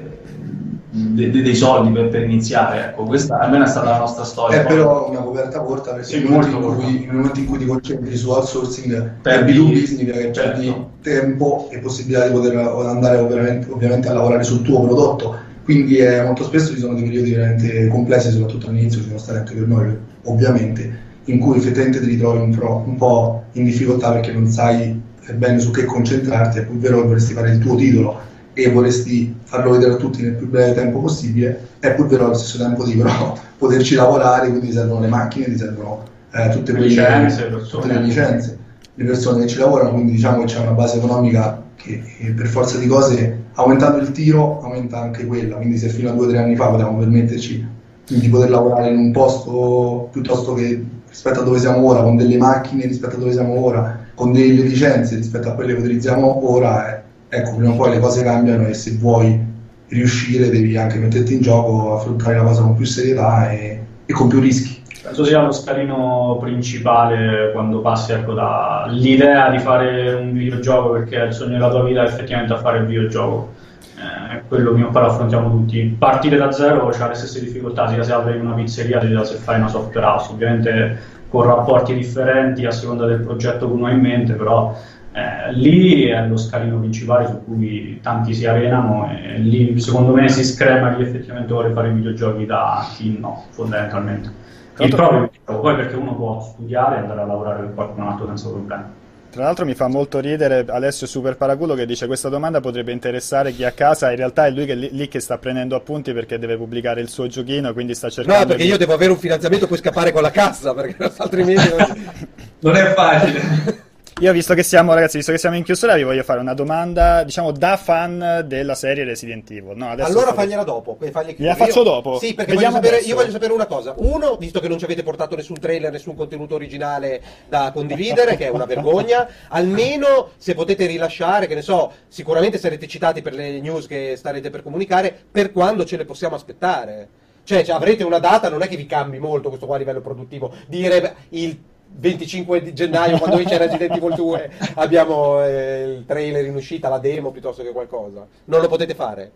[0.97, 2.85] de- de- dei soldi per, per iniziare.
[2.85, 4.61] Ecco, questa almeno è stata la nostra storia.
[4.61, 6.87] È Poi- però una coperta corta perché Sì, nel, momento in cui, corta.
[6.87, 10.49] nel momento in cui ti concentri su outsourcing Perdi- per B2B significa che certo.
[10.51, 15.35] perdi tempo e possibilità di poter andare ovviamente, ovviamente a lavorare sul tuo prodotto.
[15.63, 19.39] Quindi eh, molto spesso ci sono dei periodi veramente complessi, soprattutto all'inizio, ci sono stati
[19.39, 24.11] anche per noi ovviamente, in cui effettivamente ti ritrovi un, pro- un po' in difficoltà
[24.11, 25.01] perché non sai
[25.33, 28.19] bene su che concentrarti, è pur vero che vorresti fare il tuo titolo
[28.55, 32.33] e vorresti farlo vedere a tutti nel più breve tempo possibile, è pur vero allo
[32.33, 36.77] stesso tempo di però poterci lavorare, quindi servono le macchine, ti servono eh, tutte, Le
[36.79, 37.93] quelle- licenze, le tutte persone.
[37.93, 38.57] le licenze,
[38.95, 42.47] le persone che ci lavorano, quindi diciamo che c'è una base economica che eh, per
[42.47, 46.29] forza di cose, aumentando il tiro, aumenta anche quella, quindi se fino a due o
[46.29, 47.67] tre anni fa potevamo permetterci
[48.07, 52.37] di poter lavorare in un posto piuttosto che rispetto a dove siamo ora, con delle
[52.37, 56.97] macchine rispetto a dove siamo ora, con delle licenze rispetto a quelle che utilizziamo ora,
[56.97, 57.03] eh,
[57.35, 59.53] ecco, prima o poi le cose cambiano e se vuoi
[59.87, 64.27] riuscire devi anche metterti in gioco, affrontare la cosa con più serietà e, e con
[64.27, 64.81] più rischi.
[65.03, 71.33] Penso sia lo scalino principale quando passi ecco, dall'idea di fare un videogioco perché il
[71.33, 73.53] sogno della tua vita è effettivamente a fare il videogioco.
[73.97, 75.95] Eh, È quello che poi lo affrontiamo tutti.
[75.97, 79.59] Partire da zero ha le stesse difficoltà, sia se apri una pizzeria sia se fai
[79.59, 80.97] una software house, ovviamente
[81.29, 84.75] con rapporti differenti a seconda del progetto che uno ha in mente, però
[85.15, 90.27] eh, lì è lo scalino principale su cui tanti si arenano e lì secondo me
[90.27, 94.29] si screma chi effettivamente vuole fare videogiochi da chi no, fondamentalmente.
[94.77, 98.49] Il proprio poi perché uno può studiare e andare a lavorare per qualcun altro senza
[98.49, 98.83] problemi.
[99.29, 103.53] Tra l'altro mi fa molto ridere Alessio Super Paraculo che dice questa domanda potrebbe interessare
[103.53, 106.37] chi a casa, in realtà è lui che lì, lì che sta prendendo appunti perché
[106.37, 109.17] deve pubblicare il suo giochino, quindi sta cercando No, perché di- io devo avere un
[109.17, 111.69] finanziamento per scappare con la cassa, perché altrimenti...
[112.59, 113.83] Non è facile.
[114.21, 117.23] Io visto che siamo ragazzi, visto che siamo in chiusura vi voglio fare una domanda,
[117.23, 119.75] diciamo da fan della serie Resident Evil.
[119.75, 120.97] No, Allora sto- fagliela dopo.
[121.11, 122.17] fagli- Gliela faccio io- dopo?
[122.17, 123.93] Sì, perché voglio sapere, io voglio sapere una cosa.
[123.97, 128.45] Uno, visto che non ci avete portato nessun trailer, nessun contenuto originale da condividere, che
[128.45, 133.59] è una vergogna, almeno se potete rilasciare, che ne so, sicuramente sarete citati per le
[133.59, 137.09] news che starete per comunicare, per quando ce le possiamo aspettare.
[137.43, 139.99] Cioè, cioè, avrete una data, non è che vi cambi molto questo qua a livello
[139.99, 140.53] produttivo.
[140.67, 141.59] Dire il
[141.97, 146.99] 25 di gennaio, quando c'è Resident Evil 2, abbiamo eh, il trailer in uscita, la
[146.99, 148.25] demo piuttosto che qualcosa.
[148.45, 149.31] Non lo potete fare?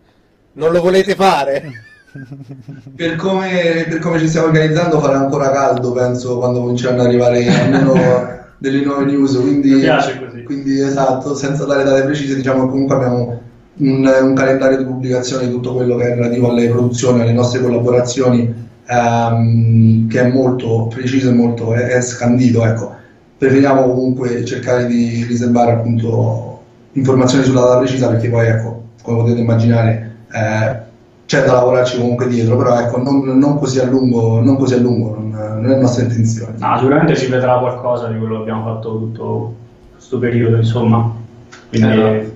[0.52, 1.62] Non lo volete fare?
[2.96, 7.46] Per come, per come ci stiamo organizzando farà ancora caldo, penso, quando cominceranno ad arrivare
[7.48, 7.94] almeno
[8.58, 10.42] delle nuove news, quindi, Mi piace così.
[10.42, 13.40] quindi esatto, senza dare date precise, diciamo che comunque abbiamo
[13.76, 17.60] un, un calendario di pubblicazione di tutto quello che è relativo alle produzioni, alle nostre
[17.62, 22.94] collaborazioni, ehm, che è molto preciso e molto è, è scandito, ecco.
[23.38, 26.58] preferiamo comunque cercare di riservare appunto
[26.92, 30.88] informazioni sulla data precisa perché poi ecco, come potete immaginare eh,
[31.26, 34.78] c'è da lavorarci comunque dietro, però ecco, non, non così a lungo, non, così a
[34.78, 36.56] lungo non, non, è nostra intenzione.
[36.58, 39.54] No, sicuramente si vedrà qualcosa di quello che abbiamo fatto tutto
[39.92, 41.14] questo periodo, insomma.
[41.68, 42.32] Quindi, eh,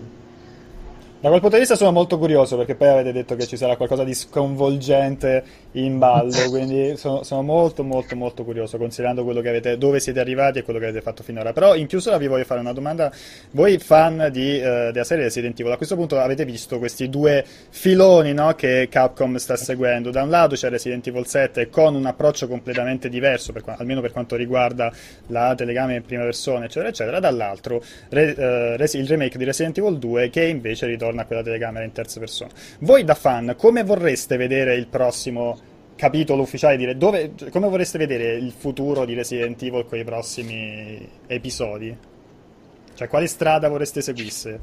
[1.24, 3.76] da quel punto di vista sono molto curioso perché poi avete detto che ci sarà
[3.76, 5.42] qualcosa di sconvolgente
[5.74, 10.20] in ballo, quindi sono, sono, molto molto molto curioso considerando quello che avete, dove siete
[10.20, 11.52] arrivati e quello che avete fatto finora.
[11.52, 13.12] Però in chiusura vi voglio fare una domanda,
[13.52, 17.44] voi fan di, uh, della serie Resident Evil, a questo punto avete visto questi due
[17.70, 22.06] filoni no, che Capcom sta seguendo, da un lato c'è Resident Evil 7 con un
[22.06, 24.92] approccio completamente diverso, per, almeno per quanto riguarda
[25.28, 29.98] la telecamera in prima persona eccetera eccetera, dall'altro re, uh, il remake di Resident Evil
[29.98, 32.50] 2 che invece ritorna a quella telecamera in terza persona.
[32.80, 35.63] Voi da fan, come vorreste vedere il prossimo
[35.96, 36.76] capitolo ufficiale?
[36.76, 41.96] Dire, dove, come vorreste vedere il futuro di Resident Evil con i prossimi episodi?
[42.94, 44.60] Cioè, quale strada vorreste seguisse?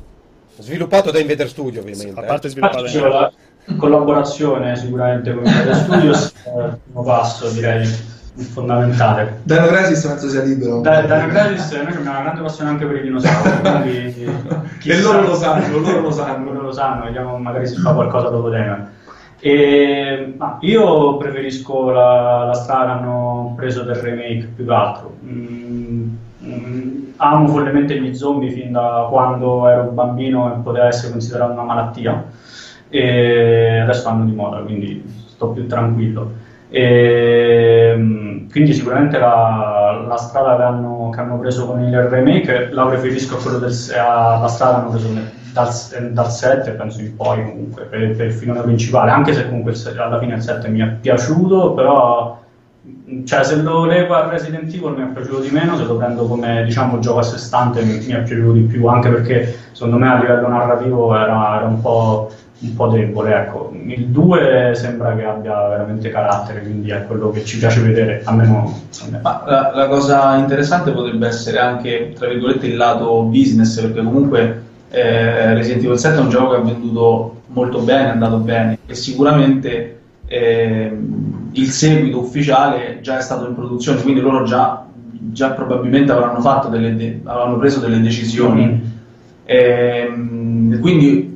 [0.57, 2.19] Sviluppato da Invader Studio, ovviamente.
[2.19, 2.49] A parte eh.
[2.49, 3.33] sviluppato da Invader
[3.77, 7.85] collaborazione sicuramente con Invader Studios, il primo passo direi
[8.33, 9.41] fondamentale.
[9.43, 10.81] Dino Crisis penso sia libero.
[10.81, 14.25] Da, Dino Crisis noi abbiamo una grande passione anche per i dinosauri,
[14.83, 16.51] e loro lo sanno, loro lo sanno.
[16.51, 18.99] Loro lo sanno, vediamo magari si fa qualcosa dopo Dino.
[19.43, 25.15] E, ma io preferisco la, la hanno preso del remake più che altro.
[25.25, 26.09] Mm,
[26.43, 31.63] mm, amo follemente gli zombie fin da quando ero bambino e poteva essere considerato una
[31.63, 32.23] malattia
[32.87, 36.33] e adesso vanno di moda, quindi sto più tranquillo.
[36.69, 39.80] E, ehm, quindi sicuramente la,
[40.11, 43.75] la strada che hanno, che hanno, preso con il remake la preferisco a quella del,
[43.97, 45.07] alla strada che hanno preso
[45.53, 49.73] dal, dal 7 penso in poi comunque per, per il filone principale anche se comunque
[49.97, 52.39] alla fine il 7 mi è piaciuto però
[53.25, 56.25] cioè se lo leggo a Resident Evil mi è piaciuto di meno se lo prendo
[56.25, 59.97] come diciamo gioco a sé stante mi, mi è piaciuto di più anche perché secondo
[59.97, 62.31] me a livello narrativo era, era un po'
[62.61, 63.35] un po' debole.
[63.35, 63.73] Ecco.
[63.85, 68.33] Il 2 sembra che abbia veramente carattere, quindi è quello che ci piace vedere, a
[68.33, 68.47] me.
[69.21, 74.61] Ma la, la, cosa interessante potrebbe essere anche, tra virgolette, il lato business, perché comunque
[74.89, 78.77] eh, Resident Evil 7 è un gioco che ha venduto molto bene, è andato bene
[78.85, 80.97] e sicuramente eh,
[81.53, 86.95] il seguito ufficiale già è stato in produzione, quindi loro già, già probabilmente avranno, delle
[86.95, 88.65] de- avranno preso delle decisioni.
[88.65, 88.79] Mm.
[89.43, 91.30] Eh, quindi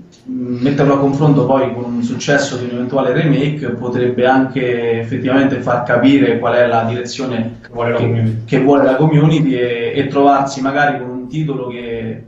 [0.48, 5.84] metterlo a confronto poi con un successo di un eventuale remake potrebbe anche effettivamente far
[5.84, 10.08] capire qual è la direzione che vuole la community, che vuole la community e, e,
[10.08, 12.24] trovarsi magari con un titolo che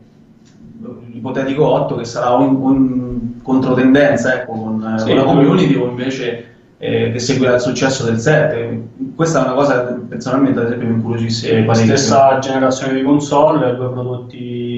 [1.12, 6.46] ipotetico 8 che sarà un, un controtendenza ecco, con, sì, con la community o invece
[6.80, 8.82] eh, che seguirà il successo del 7
[9.16, 13.76] questa è una cosa che personalmente ad esempio mi incuriosisce la stessa generazione di console
[13.76, 14.77] due prodotti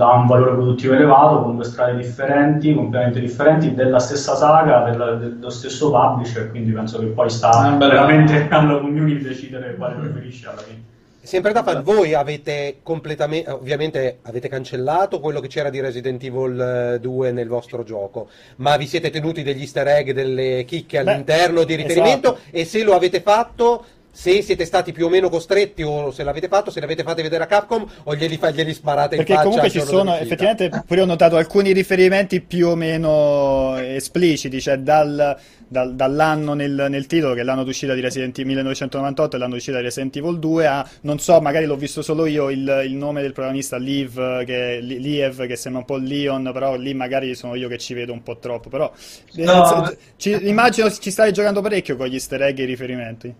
[0.00, 5.12] da un valore produttivo elevato, con due strade differenti, completamente differenti, della stessa saga, della,
[5.16, 10.48] dello stesso publisher, quindi penso che poi sta ah, veramente alla community decidere quale preferisce
[10.48, 10.88] alla fine.
[11.22, 16.96] Sempre da fan, voi avete completamente, ovviamente avete cancellato quello che c'era di Resident Evil
[16.98, 21.60] 2 eh, nel vostro gioco, ma vi siete tenuti degli easter egg, delle chicche all'interno
[21.60, 22.56] Beh, di riferimento esatto.
[22.56, 26.48] e se lo avete fatto se siete stati più o meno costretti o se l'avete
[26.48, 29.60] fatto, se l'avete fate vedere a Capcom o glieli, fa, glieli sparate Perché in faccia.
[29.60, 34.78] Perché comunque ci sono, effettivamente, pure ho notato alcuni riferimenti più o meno espliciti, cioè
[34.78, 35.36] dal,
[35.66, 39.54] dal, dall'anno nel, nel, titolo, che è l'anno d'uscita di Resident Evil 1998 e l'anno
[39.54, 42.94] d'uscita di Resident Evil 2, a, non so, magari l'ho visto solo io, il, il
[42.94, 47.54] nome del protagonista, Liv, che, Liev, che sembra un po' Leon, però lì magari sono
[47.54, 48.92] io che ci vedo un po' troppo, però
[49.34, 49.88] no.
[49.88, 53.34] eh, ci, immagino ci stai giocando parecchio con gli easter egg e i riferimenti.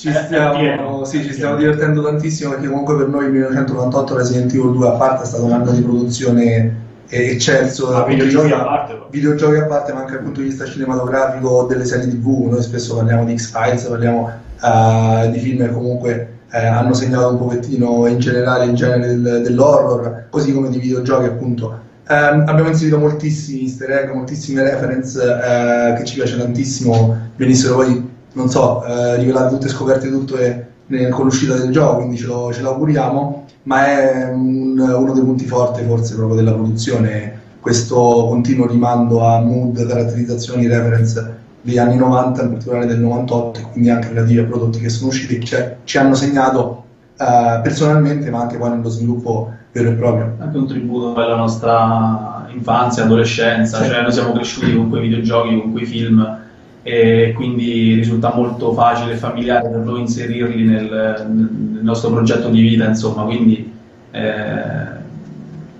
[0.00, 4.50] Ci eh, stiamo, sì, ci stiamo divertendo tantissimo perché comunque per noi il 1998 Resident
[4.54, 6.74] Evil 2 a parte è stato un anno di produzione
[7.06, 7.94] eccelso.
[7.94, 11.84] Ah, videogiochi a parte videogiochi a parte ma anche dal punto di vista cinematografico delle
[11.84, 14.30] serie tv noi spesso parliamo di X-Files parliamo
[14.62, 19.42] uh, di film che comunque eh, hanno segnato un pochettino in generale il genere del,
[19.42, 21.78] dell'horror così come di videogiochi appunto.
[22.08, 28.09] Eh, abbiamo inserito moltissimi easter egg moltissime reference eh, che ci piace tantissimo venissero poi
[28.32, 30.66] non so, eh, rivelate tutte scoperte tutto e,
[31.10, 35.22] con l'uscita del gioco, quindi ce lo, ce lo auguriamo, ma è un, uno dei
[35.22, 41.96] punti forti forse proprio della produzione, questo continuo rimando a mood, caratterizzazioni, reference degli anni
[41.96, 45.76] 90, in particolare del 98, e quindi anche relativi ai prodotti che sono usciti, cioè,
[45.84, 46.84] ci hanno segnato
[47.18, 50.34] eh, personalmente, ma anche poi nello sviluppo vero e proprio.
[50.38, 53.88] Anche un tributo alla nostra infanzia, adolescenza, sì.
[53.88, 56.38] cioè noi siamo cresciuti con quei videogiochi, con quei film
[56.82, 62.60] e quindi risulta molto facile e familiare per noi inserirli nel, nel nostro progetto di
[62.60, 63.70] vita, insomma, quindi
[64.10, 64.98] eh,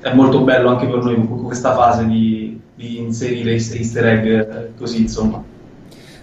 [0.00, 5.42] è molto bello anche per noi questa fase di, di inserire easter egg così, insomma.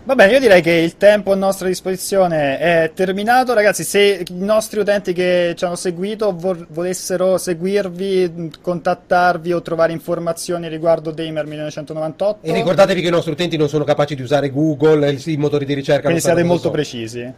[0.08, 3.54] Va bene, io direi che il tempo a nostra disposizione è terminato.
[3.54, 9.92] Ragazzi, se i nostri utenti che ci hanno seguito vo- volessero seguirvi, contattarvi o trovare
[9.92, 12.48] informazioni riguardo Damer 1998.
[12.48, 15.74] E ricordatevi che i nostri utenti non sono capaci di usare Google, i motori di
[15.74, 16.04] ricerca.
[16.04, 16.74] Quindi siate molto sono.
[16.74, 17.34] precisi.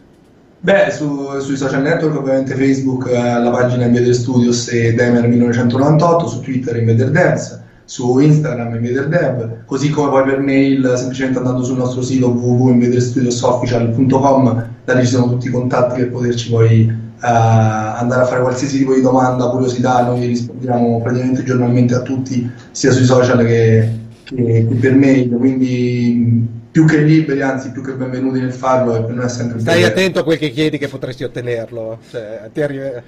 [0.60, 6.28] Beh, su, sui social network, ovviamente Facebook, eh, la pagina Invader Studios e Damer 1998,
[6.28, 11.76] su Twitter Invader Dance su Instagram InvaderDev, così come poi per mail semplicemente andando sul
[11.76, 18.22] nostro sito www.invaderstudiosofficial.com, da lì ci sono tutti i contatti per poterci poi uh, andare
[18.22, 23.04] a fare qualsiasi tipo di domanda, curiosità, noi rispondiamo praticamente giornalmente a tutti, sia sui
[23.04, 23.88] social che,
[24.22, 29.02] che, che per mail, quindi più che liberi, anzi più che benvenuti nel farlo e
[29.02, 31.98] per noi è sempre Stai attento a quel che chiedi che potresti ottenerlo.
[32.08, 33.02] Cioè, ti arriva...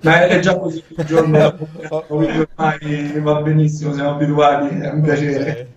[0.00, 1.56] Ma è già così il giorno,
[2.08, 5.72] ormai va benissimo, siamo abituati, è un piacere.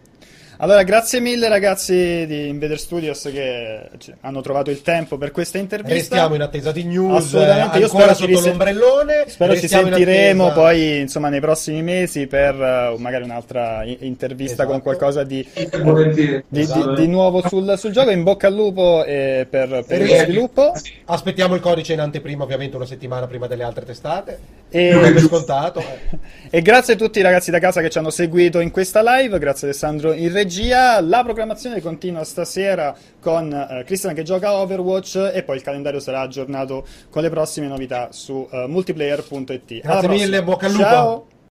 [0.61, 3.89] Allora, grazie mille ragazzi di Invader Studios che
[4.19, 5.95] hanno trovato il tempo per questa intervista.
[5.95, 7.33] Restiamo in attesa di news.
[7.33, 9.23] Assolutamente, io spero sotto ris- l'ombrellone.
[9.25, 14.69] Spero ci sentiremo poi insomma nei prossimi mesi per uh, magari un'altra intervista esatto.
[14.69, 16.93] con qualcosa di, di, esatto.
[16.93, 18.11] di, di nuovo sul, sul, gioco.
[18.11, 20.73] In bocca al lupo eh, per, per il sviluppo.
[21.05, 24.60] Aspettiamo il codice in anteprima, ovviamente una settimana prima delle altre testate.
[24.73, 25.83] E, scontato.
[26.49, 29.37] e grazie a tutti i ragazzi da casa che ci hanno seguito in questa live.
[29.37, 31.01] Grazie Alessandro in regia.
[31.01, 36.21] La programmazione continua stasera con uh, Christian che gioca Overwatch e poi il calendario sarà
[36.21, 39.81] aggiornato con le prossime novità su uh, multiplayer.it.
[39.81, 40.83] Grazie mille, bocca al lupo.
[40.83, 41.25] Ciao.